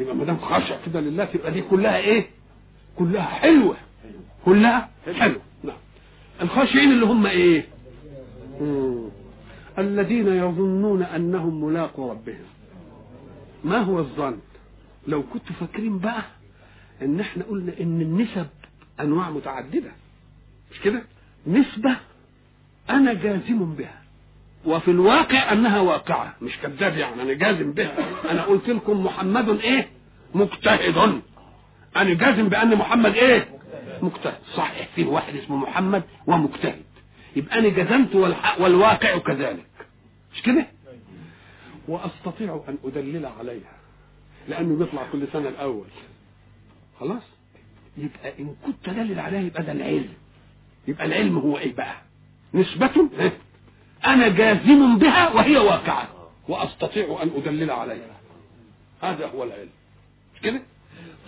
يبقى 0.00 0.14
ما 0.14 0.24
دام 0.24 0.38
خاشع 0.38 0.76
كده 0.86 1.00
لله 1.00 1.24
تبقى 1.24 1.52
دي 1.52 1.62
كلها 1.62 1.96
إيه؟ 1.98 2.26
كلها 2.96 3.22
حلوة. 3.22 3.76
كلها 4.44 4.88
حلوة. 5.14 5.40
نعم. 5.64 5.76
الخاشعين 6.42 6.92
اللي 6.92 7.06
هم 7.06 7.26
إيه؟ 7.26 7.66
مم. 8.60 9.08
الذين 9.78 10.28
يظنون 10.28 11.02
أنهم 11.02 11.64
ملاقوا 11.64 12.10
ربهم. 12.10 12.44
ما 13.64 13.78
هو 13.78 13.98
الظن؟ 13.98 14.38
لو 15.06 15.22
كنتوا 15.22 15.56
فاكرين 15.60 15.98
بقى 15.98 16.22
إن 17.02 17.20
إحنا 17.20 17.44
قلنا 17.44 17.72
إن 17.80 18.00
النسب 18.00 18.46
أنواع 19.00 19.30
متعددة. 19.30 19.92
مش 20.72 20.80
كده؟ 20.80 21.02
نسبة 21.46 21.96
أنا 22.90 23.12
جازم 23.12 23.74
بها. 23.74 24.00
وفي 24.64 24.90
الواقع 24.90 25.52
أنها 25.52 25.80
واقعة 25.80 26.34
مش 26.42 26.58
كذاب 26.58 26.96
يعني 26.96 27.22
أنا 27.22 27.32
جازم 27.32 27.72
بها. 27.72 27.96
أنا 28.30 28.42
قلت 28.42 28.68
لكم 28.68 29.04
محمد 29.06 29.48
إيه؟ 29.60 29.88
مجتهد. 30.34 31.22
أنا 31.96 32.14
جازم 32.14 32.48
بأن 32.48 32.76
محمد 32.76 33.14
إيه؟ 33.14 33.48
مجتهد. 34.02 34.38
صحيح 34.54 34.88
فيه 34.94 35.06
واحد 35.06 35.36
اسمه 35.36 35.56
محمد 35.56 36.02
ومجتهد. 36.26 36.82
يبقى 37.36 37.58
أنا 37.58 37.68
جزمت 37.68 38.14
والواقع 38.60 39.18
كذلك. 39.18 39.66
مش 40.34 40.42
كده؟ 40.42 40.66
وأستطيع 41.88 42.62
أن 42.68 42.78
أدلل 42.84 43.26
عليها 43.26 43.72
لأنه 44.48 44.76
بيطلع 44.78 45.06
كل 45.12 45.26
سنة 45.32 45.48
الأول. 45.48 45.86
خلاص؟ 47.00 47.22
يبقى 47.96 48.32
إن 48.40 48.54
كنت 48.66 48.88
ادلل 48.88 49.20
عليها 49.20 49.40
يبقى 49.40 49.62
ده 49.62 49.72
العلم. 49.72 50.08
يبقى 50.88 51.04
العلم 51.06 51.38
هو 51.38 51.58
إيه 51.58 51.74
بقى؟ 51.74 51.94
نسبة؟ 52.54 53.08
أنا 54.06 54.28
جازم 54.28 54.98
بها 54.98 55.32
وهي 55.32 55.56
واقعة. 55.56 56.08
وأستطيع 56.48 57.22
أن 57.22 57.30
أدلل 57.36 57.70
عليها. 57.70 58.16
هذا 59.02 59.26
هو 59.26 59.44
العلم. 59.44 59.68
مش 60.34 60.40
كده؟ 60.40 60.62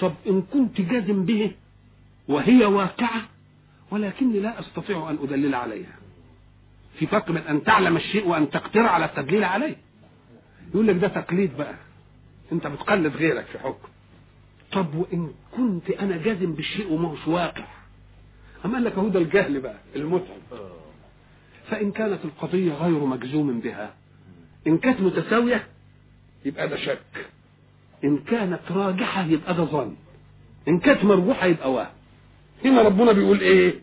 طب 0.00 0.14
إن 0.26 0.42
كنت 0.42 0.80
جازم 0.80 1.24
به 1.24 1.52
وهي 2.28 2.64
واقعة 2.64 3.22
ولكني 3.90 4.40
لا 4.40 4.60
أستطيع 4.60 5.10
أن 5.10 5.18
أدلل 5.22 5.54
عليها. 5.54 5.96
في 6.98 7.06
فرق 7.06 7.32
بين 7.32 7.42
أن 7.42 7.64
تعلم 7.64 7.96
الشيء 7.96 8.28
وأن 8.28 8.50
تقدر 8.50 8.80
على 8.86 9.04
التدليل 9.04 9.44
عليه. 9.44 9.76
يقول 10.74 10.86
لك 10.86 10.96
ده 10.96 11.08
تقليد 11.08 11.56
بقى. 11.56 11.74
أنت 12.52 12.66
بتقلد 12.66 13.16
غيرك 13.16 13.44
في 13.44 13.58
حكم. 13.58 13.88
طب 14.72 14.94
وإن 14.94 15.30
كنت 15.56 15.90
أنا 15.90 16.16
جازم 16.16 16.52
بالشيء 16.52 16.92
وما 16.92 17.08
هوش 17.08 17.28
واقع 17.28 17.64
أما 18.64 18.74
قال 18.74 18.84
لك 18.84 18.92
اهو 18.92 19.08
ده 19.08 19.18
الجهل 19.20 19.60
بقى 19.60 19.76
المتعب. 19.96 20.38
فإن 21.70 21.90
كانت 21.92 22.18
القضية 22.24 22.72
غير 22.72 23.04
مجزوم 23.04 23.60
بها 23.60 23.94
إن 24.66 24.78
كانت 24.78 25.00
متساوية 25.00 25.66
يبقى 26.44 26.68
ده 26.68 26.76
شك. 26.76 27.26
إن 28.04 28.18
كانت 28.18 28.60
راجحة 28.70 29.24
يبقى 29.26 29.54
ده 29.54 29.64
ظن. 29.64 29.94
إن 30.68 30.78
كانت 30.78 31.04
مرجوحه 31.04 31.46
يبقى 31.46 31.72
وهم 31.72 31.86
هنا 32.64 32.82
ربنا 32.82 33.12
بيقول 33.12 33.40
إيه؟ 33.40 33.74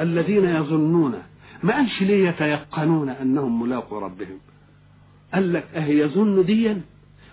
الذين 0.00 0.44
يظنون 0.44 1.22
ما 1.62 1.74
قالش 1.74 2.02
ليه 2.02 2.28
يتيقنون 2.28 3.08
أنهم 3.08 3.62
ملاقوا 3.62 4.00
ربهم؟ 4.00 4.38
قال 5.34 5.52
لك 5.52 5.64
أهي 5.76 5.98
يظن 5.98 6.44
ديا 6.44 6.80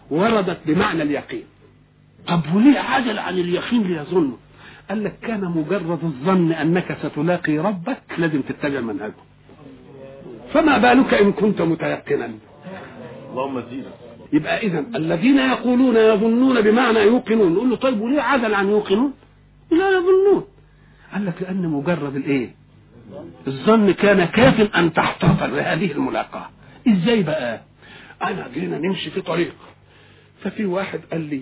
وردت 0.09 0.59
بمعنى 0.65 1.03
اليقين. 1.03 1.43
طب 2.27 2.41
وليه 2.55 2.79
عدل 2.79 3.19
عن 3.19 3.33
اليقين 3.33 3.83
ليظنه؟ 3.83 4.37
قال 4.89 5.03
لك 5.03 5.19
كان 5.19 5.41
مجرد 5.45 6.03
الظن 6.03 6.51
أنك 6.51 6.97
ستلاقي 7.03 7.57
ربك 7.57 8.01
لازم 8.17 8.41
تتبع 8.41 8.79
منهجه. 8.79 9.13
فما 10.53 10.77
بالك 10.77 11.13
إن 11.13 11.31
كنت 11.31 11.61
متيقنا؟ 11.61 12.31
اللهم 13.31 13.61
زينا. 13.69 13.91
يبقى 14.33 14.57
اذا 14.57 14.79
الذين 14.95 15.37
يقولون 15.37 15.95
يظنون 15.95 16.61
بمعنى 16.61 16.99
يوقنون. 16.99 17.53
نقول 17.53 17.69
له 17.69 17.75
طيب 17.75 18.01
وليه 18.01 18.21
عدل 18.21 18.53
عن 18.53 18.67
يوقنون؟ 18.69 19.13
لا 19.71 19.89
يظنون. 19.89 20.45
قال 21.13 21.25
لك 21.25 21.41
لأن 21.41 21.67
مجرد 21.67 22.15
الإيه؟ 22.15 22.55
الظن 23.47 23.91
كان 23.91 24.25
كاف 24.25 24.75
أن 24.75 24.93
تحتاط 24.93 25.43
لهذه 25.43 25.91
الملاقاة. 25.91 26.49
إزاي 26.87 27.23
بقى؟ 27.23 27.61
انا 28.23 28.47
جينا 28.53 28.77
نمشي 28.77 29.09
في 29.09 29.21
طريق. 29.21 29.53
ففي 30.43 30.65
واحد 30.65 30.99
قال 31.11 31.21
لي 31.21 31.41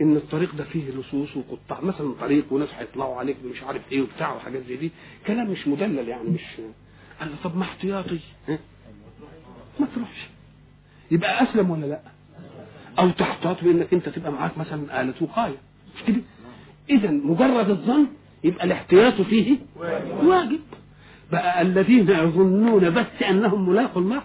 إن 0.00 0.16
الطريق 0.16 0.54
ده 0.54 0.64
فيه 0.64 0.90
لصوص 0.90 1.28
وقطاع. 1.36 1.80
مثلا 1.80 2.14
طريق 2.20 2.52
وناس 2.52 2.68
هيطلعوا 2.78 3.16
عليك 3.16 3.36
مش 3.44 3.62
عارف 3.62 3.82
إيه 3.92 4.02
وبتاع 4.02 4.34
وحاجات 4.34 4.62
زي 4.68 4.76
دي 4.76 4.90
كلام 5.26 5.50
مش 5.50 5.68
مدلل 5.68 6.08
يعني 6.08 6.28
مش 6.28 6.40
قال 7.20 7.28
لي 7.30 7.34
طب 7.44 7.56
ما 7.56 7.62
احتياطي. 7.62 8.18
ها؟ 8.48 8.58
ما 9.80 9.86
تروحش. 9.94 10.28
يبقى 11.10 11.42
أسلم 11.42 11.70
ولا 11.70 11.86
لأ؟ 11.86 12.00
أو 12.98 13.10
تحتاط 13.10 13.64
بإنك 13.64 13.94
أنت 13.94 14.08
تبقى 14.08 14.32
معاك 14.32 14.58
مثلا 14.58 15.00
آلة 15.00 15.14
وقاية. 15.20 15.56
مش 15.96 16.02
كده؟ 16.06 16.20
اذا 16.90 17.10
مجرد 17.10 17.70
الظن 17.70 18.06
يبقى 18.44 18.64
الاحتياط 18.64 19.20
فيه 19.20 19.58
واجب. 20.22 20.60
بقى 21.32 21.62
الذين 21.62 22.10
يظنون 22.10 22.90
بس 22.90 23.22
أنهم 23.28 23.68
ملاقوا 23.68 24.02
الله 24.02 24.22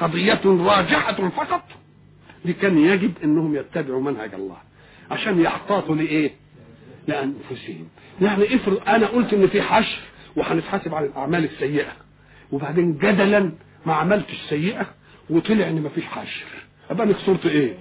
قضية 0.00 0.40
راجحة 0.44 1.28
فقط 1.28 1.62
كان 2.62 2.78
يجب 2.78 3.12
إنهم 3.24 3.56
يتبعوا 3.56 4.02
منهج 4.02 4.34
الله. 4.34 4.56
عشان 5.10 5.40
يحتاطوا 5.40 5.96
لإيه؟ 5.96 6.30
لأنفسهم. 7.08 7.88
يعني 8.22 8.54
افرض 8.54 8.80
أنا 8.88 9.06
قلت 9.06 9.32
إن 9.32 9.46
في 9.46 9.62
حشر 9.62 9.98
وهنتحاسب 10.36 10.94
على 10.94 11.06
الأعمال 11.06 11.44
السيئة 11.44 11.92
وبعدين 12.52 12.98
جدلا 12.98 13.52
ما 13.86 13.94
عملتش 13.94 14.34
سيئة 14.48 14.86
وطلع 15.30 15.68
إن 15.68 15.80
ما 15.82 15.88
فيش 15.88 16.04
حشر. 16.04 16.44
أبقى 16.90 17.06
أنا 17.06 17.14
خسرت 17.14 17.46
إيه؟ 17.46 17.74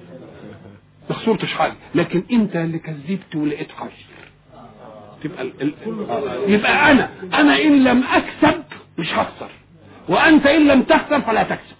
ما 1.10 1.16
خسرتش 1.16 1.54
حاجة. 1.54 1.74
لكن 1.96 2.24
أنت 2.32 2.56
اللي 2.56 2.80
كذبت 2.80 3.36
ولقيت 3.36 3.72
حشر. 3.72 4.06
تبقى 5.24 5.42
ال... 5.42 5.52
ال... 5.62 5.74
آه. 6.10 6.48
يبقى 6.48 6.92
أنا 6.92 7.10
أنا 7.34 7.62
إن 7.62 7.84
لم 7.84 8.04
أكسب 8.04 8.64
مش 8.98 9.14
هخسر. 9.14 9.50
وأنت 10.10 10.46
إن 10.48 10.68
لم 10.68 10.82
تخسر 10.84 11.22
فلا 11.22 11.44
تكسب. 11.44 11.76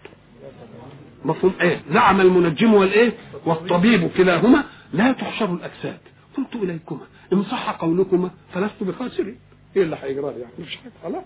مفهوم 1.26 1.54
إيه؟ 1.62 1.82
زعم 1.92 2.22
المنجم 2.22 2.74
والإيه؟ 2.74 3.14
والطبيب 3.46 4.08
كلاهما 4.18 4.64
لا 4.94 5.12
تحشر 5.12 5.54
الأجساد. 5.54 6.00
قلت 6.38 6.56
اليكما 6.56 7.00
إن 7.34 7.44
صح 7.44 7.70
قولكما 7.72 8.32
فلست 8.54 8.84
بخاسر 8.84 9.34
إيه 9.76 9.84
اللي 9.84 9.98
هيجرى 10.04 10.28
يعني. 10.28 10.54
مش 10.60 10.76
حاجة 10.78 10.92
خلاص. 11.04 11.24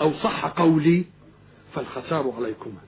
أو 0.00 0.12
صح 0.12 0.44
قولي 0.46 1.04
فالخسار 1.74 2.32
عليكما 2.38 2.80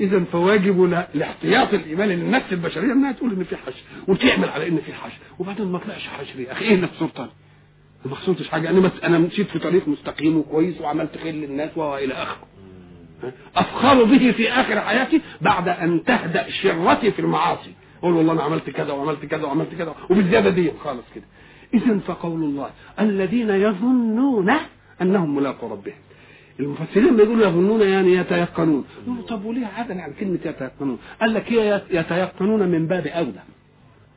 اذا 0.00 0.24
فواجب 0.24 0.82
لا- 0.82 1.08
لاحتياط 1.14 1.74
الإيمان 1.74 2.08
للنفس 2.08 2.52
البشرية 2.52 2.92
إنها 2.92 3.12
تقول 3.12 3.32
إن 3.32 3.44
في 3.44 3.56
حشر 3.56 3.82
وتعمل 4.08 4.48
على 4.48 4.68
إن 4.68 4.78
في 4.86 4.94
حشر. 4.94 5.18
وبعدين 5.38 5.66
ما 5.72 5.78
طلعش 5.78 6.08
حشر 6.08 6.40
يا 6.40 6.52
أخي 6.52 6.64
إيه 6.64 6.74
اللي 6.74 6.86
خسرت 6.86 7.30
ما 8.04 8.14
خسرتش 8.14 8.48
حاجة. 8.48 8.70
أنا 8.70 8.80
مس... 8.80 8.90
أنا 9.04 9.18
مشيت 9.18 9.46
في 9.50 9.58
طريق 9.58 9.88
مستقيم 9.88 10.36
وكويس 10.36 10.80
وعملت 10.80 11.18
خير 11.18 11.34
للناس 11.34 11.70
وإلى 11.76 12.14
آخره. 12.14 12.46
أفخر 13.56 14.04
به 14.04 14.32
في 14.32 14.52
آخر 14.52 14.80
حياتي 14.80 15.20
بعد 15.40 15.68
أن 15.68 16.04
تهدأ 16.04 16.50
شرتي 16.50 17.10
في 17.12 17.18
المعاصي. 17.18 17.72
أقول 18.02 18.14
والله 18.14 18.32
أنا 18.32 18.42
عملت 18.42 18.70
كذا 18.70 18.92
وعملت 18.92 19.24
كذا 19.24 19.44
وعملت 19.44 19.74
كذا 19.74 19.94
وبالزيادة 20.10 20.50
دي 20.50 20.70
خالص 20.84 21.04
كده. 21.14 21.24
اذا 21.74 21.98
فقول 21.98 22.44
الله 22.44 22.70
الذين 23.00 23.50
يظنون 23.50 24.52
أنهم 25.02 25.36
ملاقوا 25.36 25.68
ربهم. 25.68 25.94
المفسرين 26.60 27.06
لما 27.06 27.22
يقولوا 27.22 27.46
يظنون 27.46 27.80
يعني 27.80 28.12
يتيقنون. 28.12 28.84
يقولوا 29.06 29.22
طب 29.22 29.44
وليه 29.44 29.66
عدل 29.66 30.00
عن 30.00 30.12
كلمة 30.20 30.38
يتيقنون؟ 30.44 30.98
قال 31.20 31.34
لك 31.34 31.52
هي 31.52 31.82
يتيقنون 31.90 32.68
من 32.68 32.86
باب 32.86 33.06
أولى. 33.06 33.42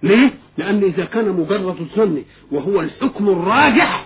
ليه؟ 0.04 0.30
لأن 0.58 0.84
إذا 0.84 1.06
كان 1.06 1.30
مجرد 1.30 1.80
الظن 1.80 2.24
وهو 2.52 2.82
الحكم 2.82 3.30
الراجح 3.30 4.06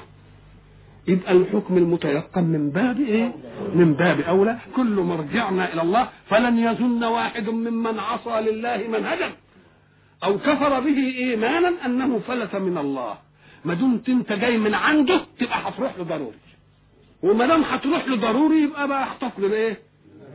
يبقى 1.07 1.31
الحكم 1.31 1.77
المتيقن 1.77 2.43
من 2.43 2.69
باب 2.69 2.99
إيه؟ 2.99 3.31
من 3.75 3.93
باب 3.93 4.19
أولى. 4.21 4.57
كل 4.75 4.95
مرجعنا 4.95 5.73
إلى 5.73 5.81
الله 5.81 6.09
فلن 6.25 6.57
يظن 6.57 7.03
واحد 7.03 7.49
ممن 7.49 7.99
عصى 7.99 8.51
لله 8.51 8.87
منهجا. 8.87 9.31
أو 10.23 10.37
كفر 10.39 10.79
به 10.79 10.97
إيمانا 11.17 11.85
أنه 11.85 12.19
فلت 12.19 12.55
من 12.55 12.77
الله 12.77 13.17
ما 13.65 13.73
دمت 13.73 14.09
أنت 14.09 14.33
جاي 14.33 14.57
من 14.57 14.73
عنده 14.73 15.21
تبقى 15.39 15.69
هتروح 15.69 15.97
له 15.97 16.03
ضروري 16.03 16.37
وما 17.23 17.47
دام 17.47 17.61
هتروح 17.61 18.07
له 18.07 18.15
ضروري 18.15 18.61
يبقى 18.63 18.87
بقى 18.87 19.03
احتط 19.03 19.39
لايه؟ 19.39 19.79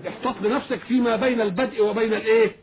احتط 0.09 0.43
لنفسك 0.43 0.79
فيما 0.79 1.17
بين 1.17 1.41
البدء 1.41 1.85
وبين 1.85 2.15
الإيه؟ 2.15 2.57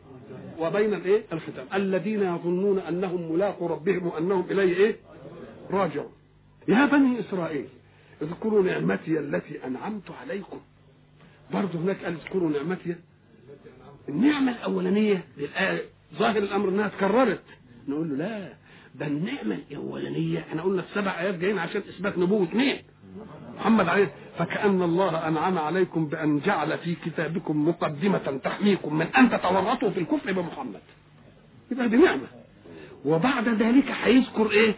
وبين 0.58 0.94
الإيه؟ 0.94 1.22
الختام 1.32 1.66
الذين 1.74 2.22
يظنون 2.22 2.78
أنهم 2.78 3.32
ملاقوا 3.32 3.68
ربهم 3.68 4.06
وأنهم 4.06 4.46
إليه 4.50 4.76
إيه؟ 4.76 4.96
راجعون 5.70 6.12
يا 6.68 6.86
بني 6.86 7.20
إسرائيل 7.20 7.66
اذكروا 8.22 8.62
نعمتي 8.62 9.18
التي 9.18 9.64
أنعمت 9.66 10.10
عليكم 10.22 10.60
برضه 11.52 11.78
هناك 11.78 12.04
قال 12.04 12.14
اذكروا 12.14 12.50
نعمتي 12.50 12.96
النعمة 14.08 14.52
الأولانية 14.52 15.24
للآية 15.38 15.82
ظاهر 16.14 16.36
الأمر 16.36 16.68
إنها 16.68 16.86
اتكررت 16.86 17.42
نقول 17.88 18.08
له 18.08 18.16
لا 18.16 18.52
ده 18.94 19.06
النعمه 19.06 19.58
الأولانية. 19.70 20.38
إحنا 20.38 20.62
قلنا 20.62 20.82
السبع 20.90 21.20
آيات 21.20 21.34
جايين 21.34 21.58
عشان 21.58 21.82
إثبات 21.88 22.18
نبوة 22.18 22.48
مين 22.54 22.76
محمد 23.56 23.88
عليه 23.88 24.12
فكأن 24.38 24.82
الله 24.82 25.28
أنعم 25.28 25.58
عليكم 25.58 26.06
بأن 26.06 26.40
جعل 26.40 26.78
في 26.78 26.94
كتابكم 26.94 27.68
مقدمة 27.68 28.40
تحميكم 28.44 28.94
من 28.94 29.06
أن 29.06 29.30
تتورطوا 29.30 29.90
في 29.90 30.00
الكفر 30.00 30.32
بمحمد. 30.32 30.80
يبقى 31.70 31.88
دي 31.88 31.96
نعمة. 31.96 32.26
وبعد 33.04 33.48
ذلك 33.48 33.90
هيذكر 34.02 34.50
إيه؟ 34.50 34.74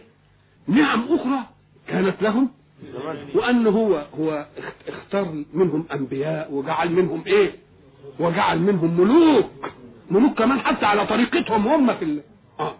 نعم 0.67 1.03
أخرى 1.09 1.39
كانت 1.87 2.21
لهم. 2.21 2.49
وأن 3.35 3.67
هو 3.67 4.05
هو 4.19 4.47
اخت- 4.57 4.89
اختار 4.89 5.43
منهم 5.53 5.85
أنبياء 5.93 6.53
وجعل 6.53 6.91
منهم 6.91 7.23
إيه؟ 7.27 7.51
وجعل 8.19 8.59
منهم 8.59 9.01
ملوك. 9.01 9.51
ملوك 10.11 10.37
كمان 10.39 10.59
حتى 10.59 10.85
على 10.85 11.05
طريقتهم 11.05 11.67
هم 11.67 11.93
في 11.95 12.05
ال... 12.05 12.21
آه. 12.59 12.75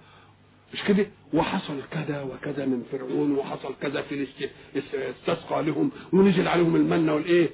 مش 0.74 0.84
كده؟ 0.84 1.06
وحصل 1.34 1.82
كذا 1.92 2.22
وكذا 2.22 2.66
من 2.66 2.84
فرعون 2.92 3.32
وحصل 3.32 3.74
كذا 3.82 4.02
في 4.02 4.28
استسقى 4.76 5.64
لهم 5.64 5.92
ونزل 6.14 6.48
عليهم 6.48 6.76
المن 6.76 7.10
والإيه؟ 7.10 7.50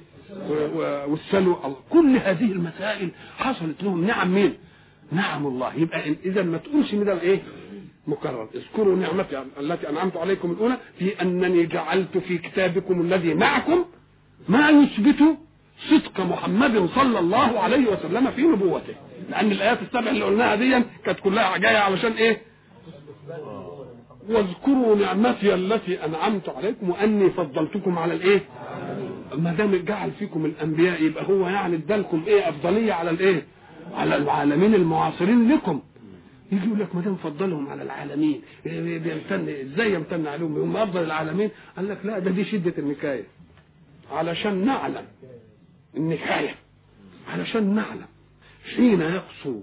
والسلوى. 1.08 1.76
كل 1.90 2.16
هذه 2.16 2.52
المسائل 2.52 3.10
حصلت 3.38 3.82
لهم 3.82 4.04
نعم 4.04 4.34
مين؟ 4.34 4.54
نعم 5.12 5.46
الله. 5.46 5.74
يبقى 5.74 6.10
إذا 6.24 6.42
ما 6.42 6.58
تقولش 6.58 6.94
من 6.94 7.08
الإيه؟ 7.08 7.42
مكرر. 8.06 8.48
اذكروا 8.54 8.96
نعمتي 8.96 9.44
التي 9.60 9.88
أنعمت 9.88 10.16
عليكم 10.16 10.50
الأولى 10.50 10.76
في 10.98 11.22
أنني 11.22 11.66
جعلت 11.66 12.18
في 12.18 12.38
كتابكم 12.38 13.00
الذي 13.00 13.34
معكم 13.34 13.84
ما 14.48 14.70
يثبت 14.70 15.38
صدق 15.90 16.20
محمد 16.20 16.86
صلى 16.94 17.18
الله 17.18 17.60
عليه 17.60 17.86
وسلم 17.92 18.30
في 18.30 18.42
نبوته. 18.42 18.94
لأن 19.30 19.52
الآيات 19.52 19.78
السبع 19.82 20.10
اللي 20.10 20.24
قلناها 20.24 20.54
دي 20.56 20.82
كانت 21.04 21.20
كلها 21.20 21.56
جاية 21.56 21.76
علشان 21.78 22.12
إيه؟ 22.12 22.40
واذكروا 24.28 24.96
نعمتي 24.96 25.54
التي 25.54 26.04
أنعمت 26.04 26.48
عليكم 26.48 26.90
وأني 26.90 27.30
فضلتكم 27.30 27.98
على 27.98 28.14
الإيه؟ 28.14 28.40
ما 29.34 29.52
دام 29.52 29.76
جعل 29.76 30.10
فيكم 30.10 30.44
الأنبياء 30.44 31.02
يبقى 31.02 31.24
هو 31.28 31.48
يعني 31.48 31.76
ادالكم 31.76 32.24
إيه؟ 32.26 32.48
أفضلية 32.48 32.92
على 32.92 33.10
الإيه؟ 33.10 33.42
على 33.94 34.16
العالمين 34.16 34.74
المعاصرين 34.74 35.52
لكم. 35.52 35.80
يجي 36.52 36.66
يقول 36.66 36.80
لك 36.80 36.94
ما 36.94 37.00
دام 37.00 37.16
فضلهم 37.16 37.68
على 37.68 37.82
العالمين 37.82 38.40
بيمتن 38.64 39.48
إزاي 39.48 39.92
يمتن 39.94 40.26
عليهم؟ 40.26 40.56
هم 40.60 40.76
أفضل 40.76 41.02
العالمين؟ 41.04 41.50
قال 41.76 41.88
لك 41.88 41.98
لا 42.04 42.18
ده 42.18 42.30
دي 42.30 42.44
شدة 42.44 42.74
النكاية. 42.78 43.24
علشان 44.12 44.64
نعلم 44.66 45.04
النكايه 45.96 46.54
علشان 47.32 47.74
نعلم 47.74 48.06
حين 48.76 49.00
يقصو 49.00 49.60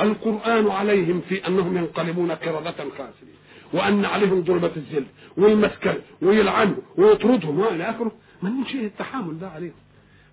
القرآن 0.00 0.70
عليهم 0.70 1.20
في 1.28 1.46
أنهم 1.46 1.76
ينقلبون 1.76 2.30
قردة 2.30 2.74
خاسرين 2.90 3.34
وأن 3.72 4.04
عليهم 4.04 4.40
ضربة 4.40 4.70
الذل 4.76 5.06
والمسكن 5.36 5.94
ويلعنوا 6.22 6.76
ويطردهم. 6.96 7.58
وإلى 7.58 7.90
آخره 7.90 8.12
ما 8.42 8.50
نمشي 8.50 8.86
التحامل 8.86 9.38
ده 9.38 9.48
عليهم 9.48 9.72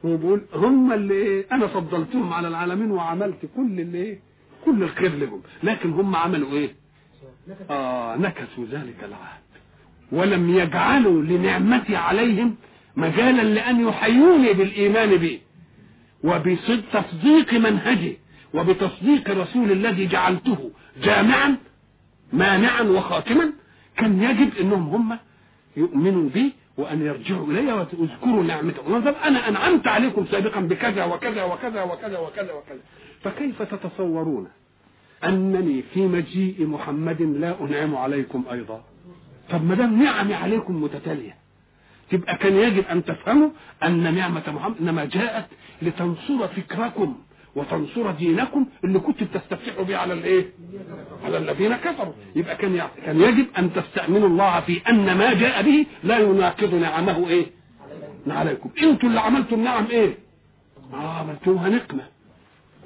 هو 0.05 0.17
بيقول 0.17 0.41
هم 0.53 0.93
اللي 0.93 1.13
إيه 1.13 1.45
أنا 1.51 1.67
فضلتهم 1.67 2.34
على 2.34 2.47
العالمين 2.47 2.91
وعملت 2.91 3.45
كل 3.55 3.79
اللي 3.79 3.97
إيه 3.97 4.19
كل 4.65 4.84
الخير 4.84 5.15
لهم. 5.15 5.41
لكن 5.63 5.91
هم 5.91 6.15
عملوا 6.15 6.51
إيه؟ 6.53 6.75
آه 7.69 8.15
نكثوا 8.15 8.65
ذلك 8.71 8.95
العهد. 9.03 9.41
ولم 10.12 10.49
يجعلوا 10.55 11.21
لنعمتي 11.21 11.95
عليهم 11.95 12.55
مجالا 12.95 13.41
لأن 13.41 13.88
يحيوني 13.88 14.54
بالإيمان 14.54 15.17
بي 15.17 15.41
وبتصديق 16.23 17.54
منهجه 17.54 18.13
وبتصديق 18.54 19.30
رسول 19.30 19.71
الذي 19.71 20.08
جعلته 20.08 20.71
جامعا 21.04 21.58
مانعا 22.34 22.82
وخاتما 22.82 23.54
كان 23.97 24.23
يجب 24.23 24.49
إنهم 24.60 24.89
هم 24.89 25.17
يؤمنوا 25.78 26.30
بي 26.30 26.54
وأن 26.78 27.02
يرجعوا 27.02 27.47
إلي 27.47 27.73
ويذكروا 27.73 28.43
نعمته 28.43 28.82
ونظر 28.89 29.15
أنا 29.23 29.49
أنعمت 29.49 29.88
عليكم 29.88 30.25
سابقا 30.32 30.60
بكذا 30.60 31.04
وكذا 31.06 31.43
وكذا 31.43 31.84
وكذا 31.84 32.19
وكذا 32.19 32.54
وكذا. 32.54 32.80
فكيف 33.23 33.62
تتصورون 33.62 34.47
أنني 35.23 35.84
في 35.93 35.99
مجيء 36.08 36.67
محمد 36.67 37.21
لا 37.21 37.56
أنعم 37.62 37.95
عليكم 37.95 38.43
أيضا؟ 38.52 38.84
طب 39.49 39.63
ما 39.65 39.75
دام 39.75 40.04
نعمي 40.04 40.34
عليكم 40.34 40.84
متتالية 40.84 41.36
تبقى 42.12 42.36
كان 42.38 42.56
يجب 42.56 42.84
أن 42.91 43.06
تفهموا 43.06 43.50
أن 43.84 44.15
نعمة 44.15 44.43
محمد 44.48 44.76
إنما 44.82 45.06
جاءت 45.06 45.45
لتنصر 45.82 46.48
فكركم 46.48 47.15
وتنصر 47.56 48.12
دينكم 48.12 48.65
اللي 48.84 49.00
كنتم 49.00 49.26
بتستفتحوا 49.26 49.84
به 49.84 49.98
على 49.98 50.13
الإيه؟ 50.13 50.45
على 51.26 51.38
الذين 51.38 51.76
كفروا 51.76 52.13
يبقى 52.36 52.56
كان 52.56 52.82
كان 53.06 53.22
يجب 53.22 53.48
أن 53.58 53.74
تستأمنوا 53.74 54.28
الله 54.28 54.60
في 54.60 54.82
أن 54.89 55.17
ما 55.17 55.34
جاء 55.34 55.62
به 55.63 55.86
لا 56.04 56.17
يناقض 56.19 56.76
نعمه 56.76 57.28
إيه؟ 57.30 57.45
عليكم 58.28 58.69
أنتوا 58.84 59.10
اللي 59.10 59.19
عملتوا 59.19 59.58
النعم 59.58 59.86
إيه؟ 59.86 60.17
آه 60.93 61.19
عملتوها 61.19 61.69
نقمة 61.69 62.04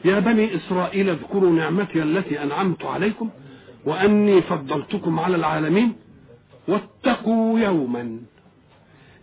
يا 0.05 0.19
بني 0.19 0.55
إسرائيل 0.55 1.09
اذكروا 1.09 1.51
نعمتي 1.51 2.03
التي 2.03 2.43
أنعمت 2.43 2.85
عليكم 2.85 3.29
وأني 3.85 4.41
فضلتكم 4.41 5.19
على 5.19 5.35
العالمين 5.35 5.93
واتقوا 6.67 7.59
يوما 7.59 8.19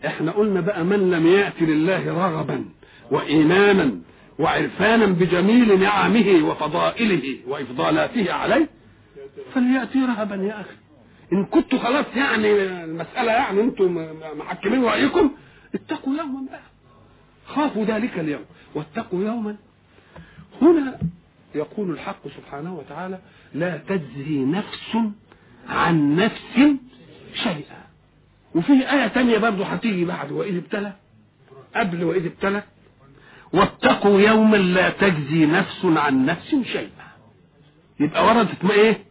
إحنا 0.06 0.32
قلنا 0.32 0.60
بقى 0.60 0.84
من 0.84 1.10
لم 1.10 1.26
يأتي 1.26 1.66
لله 1.66 2.26
رغبا 2.26 2.64
وإيمانا 3.10 3.92
وعرفانا 4.38 5.06
بجميل 5.06 5.80
نعمه 5.80 6.48
وفضائله 6.50 7.38
وإفضالاته 7.46 8.32
عليه 8.32 8.68
فليأتي 9.54 9.98
رهبا 9.98 10.34
يا 10.36 10.60
أخي. 10.60 10.76
إن 11.32 11.44
كنتوا 11.44 11.78
خلاص 11.78 12.06
يعني 12.16 12.52
المسألة 12.84 13.32
يعني 13.32 13.60
أنتم 13.60 14.06
محكمين 14.38 14.84
رأيكم 14.84 15.30
اتقوا 15.74 16.16
يوما 16.16 16.46
بقى. 16.50 16.60
خافوا 17.46 17.84
ذلك 17.84 18.18
اليوم 18.18 18.44
واتقوا 18.74 19.24
يوما. 19.24 19.56
هنا 20.62 20.98
يقول 21.54 21.90
الحق 21.90 22.28
سبحانه 22.36 22.76
وتعالى 22.76 23.18
لا 23.54 23.76
تجزي 23.88 24.38
نفس 24.38 24.96
عن 25.68 26.16
نفس 26.16 26.56
شيئا. 27.34 27.79
وفي 28.54 28.72
آية 28.72 29.06
تانية 29.06 29.38
برضه 29.38 29.64
هتيجي 29.64 30.04
بعد 30.04 30.32
وإذ 30.32 30.56
ابتلى 30.56 30.92
قبل 31.76 32.04
وإذ 32.04 32.26
ابتلى. 32.26 32.62
واتقوا 33.52 34.20
يوما 34.20 34.56
لا 34.56 34.90
تجزي 34.90 35.46
نفس 35.46 35.84
عن 35.84 36.26
نفس 36.26 36.56
شيئا. 36.72 37.10
يبقى 38.00 38.26
وردت 38.26 38.64
ما 38.64 38.70
إيه؟ 38.72 39.04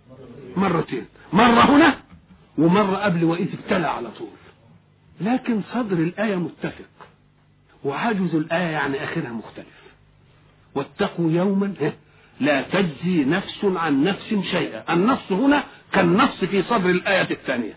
مرتين. 0.56 1.06
مرة 1.34 1.76
هنا 1.76 1.98
ومرة 2.58 2.96
قبل 2.96 3.24
وإذ 3.24 3.48
ابتلى 3.54 3.88
على 3.88 4.12
طول. 4.12 4.30
لكن 5.22 5.62
صدر 5.74 5.98
الآية 5.98 6.36
متفق 6.36 7.08
وعجز 7.84 8.36
الآية 8.36 8.72
يعني 8.72 9.04
آخرها 9.04 9.30
مختلف. 9.32 9.80
واتقوا 10.76 11.32
يوما 11.32 11.74
لا 12.40 12.62
تجزي 12.62 13.24
نفس 13.24 13.66
عن 13.66 14.04
نفس 14.04 14.36
شيئا. 14.52 14.94
النص 14.94 15.32
هنا 15.32 15.64
كالنص 15.92 16.44
في 16.46 16.64
صدر 16.64 16.90
الآية 16.90 17.32
الثانية. 17.32 17.74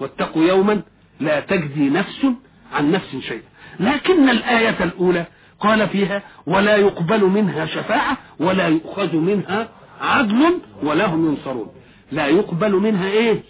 واتقوا 0.00 0.44
يوما 0.44 0.82
لا 1.20 1.40
تجزي 1.40 1.88
نفس 1.88 2.26
عن 2.74 2.90
نفس 2.92 3.16
شيئا. 3.16 3.42
لكن 3.80 4.28
الآية 4.28 4.84
الأولى 4.84 5.24
قال 5.60 5.88
فيها 5.88 6.22
ولا 6.46 6.76
يقبل 6.76 7.24
منها 7.24 7.66
شفاعة 7.66 8.16
ولا 8.40 8.68
يؤخذ 8.68 9.16
منها 9.16 9.68
عدل 10.00 10.58
ولا 10.82 11.06
هم 11.06 11.26
ينصرون. 11.26 11.68
لا 12.12 12.26
يقبل 12.26 12.72
منها 12.72 13.08
إيه؟ 13.08 13.42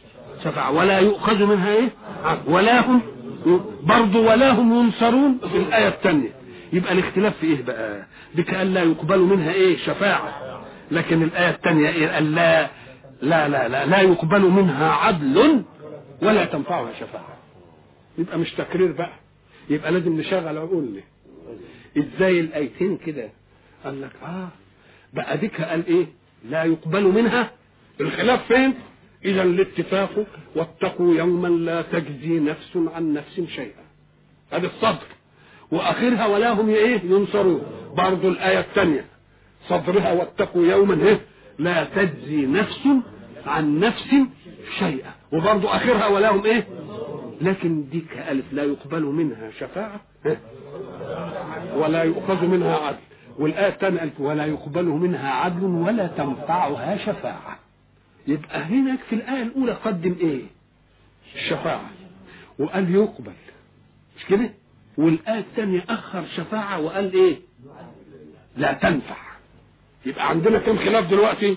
شفاعة. 0.44 0.70
ولا 0.70 0.98
يؤخذ 0.98 1.46
منها 1.46 1.68
إيه؟ 1.74 1.88
عدل. 2.24 2.52
ولا 2.52 2.86
هم 2.86 3.00
برضه 3.82 4.18
ولا 4.18 4.50
هم 4.50 4.74
ينصرون 4.84 5.38
في 5.52 5.56
الآية 5.58 5.88
الثانية. 5.88 6.30
يبقى 6.72 6.92
الاختلاف 6.92 7.36
في 7.40 7.46
إيه 7.46 7.62
بقى؟ 7.62 8.06
بك 8.34 8.54
لا 8.54 8.82
يقبل 8.82 9.18
منها 9.20 9.52
إيه؟ 9.52 9.76
شفاعة. 9.76 10.60
لكن 10.90 11.22
الآية 11.22 11.50
الثانية 11.50 11.88
إيه؟ 11.88 12.18
لا 12.20 12.68
لا 13.22 13.48
لا 13.48 13.68
لا 13.68 13.86
لا 13.86 14.00
يقبل 14.00 14.40
منها 14.50 14.92
عدل 14.92 15.62
ولا 16.22 16.44
تنفعها 16.44 16.92
شفاعة. 16.92 17.36
يبقى 18.18 18.38
مش 18.38 18.52
تكرير 18.52 18.92
بقى. 18.92 19.12
يبقى 19.70 19.92
لازم 19.92 20.20
نشغل 20.20 20.58
عقولنا. 20.58 21.00
إزاي 21.98 22.40
الآيتين 22.40 22.96
كده؟ 22.96 23.30
قال 23.84 24.02
لك 24.02 24.10
آه 24.22 24.48
بقى 25.12 25.38
ديك 25.38 25.60
قال 25.60 25.86
إيه؟ 25.86 26.06
لا 26.44 26.64
يقبل 26.64 27.04
منها. 27.04 27.50
الخلاف 28.00 28.46
فين؟ 28.52 28.74
إذا 29.24 29.42
الاتفاق 29.42 30.26
واتقوا 30.56 31.14
يوما 31.14 31.48
لا 31.48 31.82
تجزي 31.82 32.38
نفس 32.38 32.76
عن 32.76 33.12
نفس 33.12 33.40
شيئا. 33.40 33.84
هذا 34.52 34.66
الصدر. 34.66 35.06
وأخرها 35.70 36.26
ولا 36.26 36.52
هم 36.52 36.68
إيه؟ 36.68 37.00
ينصرون. 37.04 37.62
برضو 37.96 38.28
الآية 38.28 38.60
الثانية. 38.60 39.04
صدرها 39.68 40.12
واتقوا 40.12 40.66
يوما 40.66 41.08
إيه؟ 41.08 41.20
لا 41.58 41.84
تجزي 41.84 42.46
نفس 42.46 42.80
عن 43.46 43.78
نفس 43.80 44.08
شيئا. 44.78 45.14
وبرضو 45.34 45.68
آخرها 45.68 46.06
ولا 46.06 46.30
هم 46.30 46.44
إيه؟ 46.44 46.66
لكن 47.40 47.88
دي 47.90 48.00
كألف 48.00 48.52
لا 48.52 48.62
يقبل 48.64 49.02
منها 49.02 49.50
شفاعة 49.50 50.00
ولا 51.76 52.02
يؤخذ 52.02 52.46
منها 52.46 52.76
عدل. 52.76 52.98
والآية 53.38 53.68
الثانية 53.68 54.02
ألف 54.02 54.20
ولا 54.20 54.46
يقبل 54.46 54.84
منها 54.84 55.30
عدل 55.30 55.64
ولا 55.64 56.06
تنفعها 56.06 56.96
شفاعة. 56.96 57.58
يبقى 58.26 58.58
هناك 58.62 58.98
في 59.10 59.14
الآية 59.14 59.42
الأولى 59.42 59.72
قدم 59.72 60.16
إيه؟ 60.20 60.42
الشفاعة 61.34 61.90
وقال 62.58 62.94
يقبل. 62.94 63.32
مش 64.16 64.24
كده؟ 64.24 64.50
والآية 64.98 65.38
الثانية 65.38 65.84
أخر 65.88 66.24
شفاعة 66.36 66.80
وقال 66.80 67.12
إيه؟ 67.12 67.36
لا 68.56 68.72
تنفع. 68.72 69.16
يبقى 70.06 70.28
عندنا 70.28 70.58
كم 70.58 70.76
خلاف 70.78 71.10
دلوقتي؟ 71.10 71.56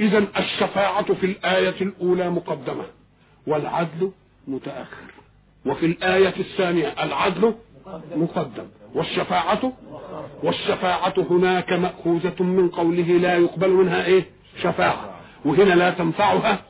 إذا 0.00 0.24
الشفاعة 0.38 1.14
في 1.14 1.26
الآية 1.26 1.80
الأولى 1.82 2.30
مقدمة. 2.30 2.84
والعدل 3.46 4.10
متأخر. 4.48 5.12
وفي 5.66 5.86
الآية 5.86 6.34
الثانية 6.40 6.88
العدل 6.88 7.54
مقدم 8.16 8.66
والشفاعة 8.94 9.72
والشفاعة 10.42 11.14
هناك 11.30 11.72
مأخوذة 11.72 12.42
من 12.42 12.68
قوله 12.68 13.02
لا 13.02 13.36
يقبل 13.36 13.70
منها 13.70 14.04
إيه؟ 14.04 14.24
شفاعة. 14.62 15.10
وهنا 15.44 15.74
لا 15.74 15.90
تنفعها 15.90 16.62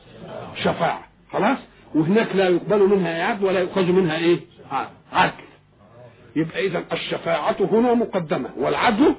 شفاعة. 0.55 1.03
خلاص؟ 1.31 1.57
وهناك 1.95 2.35
لا 2.35 2.49
يقبل 2.49 2.79
منها 2.79 3.23
عدل 3.23 3.45
ولا 3.45 3.59
يؤخذ 3.59 3.91
منها 3.91 4.17
إيه؟ 4.17 4.39
عدل. 5.13 5.33
يبقى 6.35 6.65
اذا 6.65 6.83
الشفاعة 6.93 7.55
هنا 7.59 7.93
مقدمة 7.93 8.49
والعدل 8.57 9.15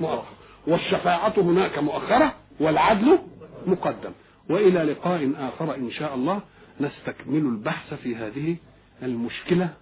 مؤخر. 0.00 0.24
والشفاعة 0.66 1.32
هناك 1.36 1.78
مؤخرة 1.78 2.32
والعدل 2.60 3.18
مقدم. 3.66 4.10
وإلى 4.50 4.82
لقاء 4.82 5.32
آخر 5.38 5.74
إن 5.74 5.90
شاء 5.90 6.14
الله. 6.14 6.40
نستكمل 6.80 7.38
البحث 7.38 7.94
في 7.94 8.16
هذه 8.16 8.56
المشكلة 9.02 9.74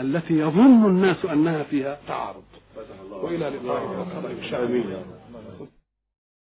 التي 0.00 0.34
يظن 0.34 0.86
الناس 0.86 1.24
أنها 1.24 1.62
فيها 1.62 1.98
تعارض. 2.08 2.44
وإلى 3.10 3.48
لقاء 3.48 4.02
آخر 4.02 4.30
إن 4.30 4.42
شاء 4.50 4.64
الله. 4.64 5.04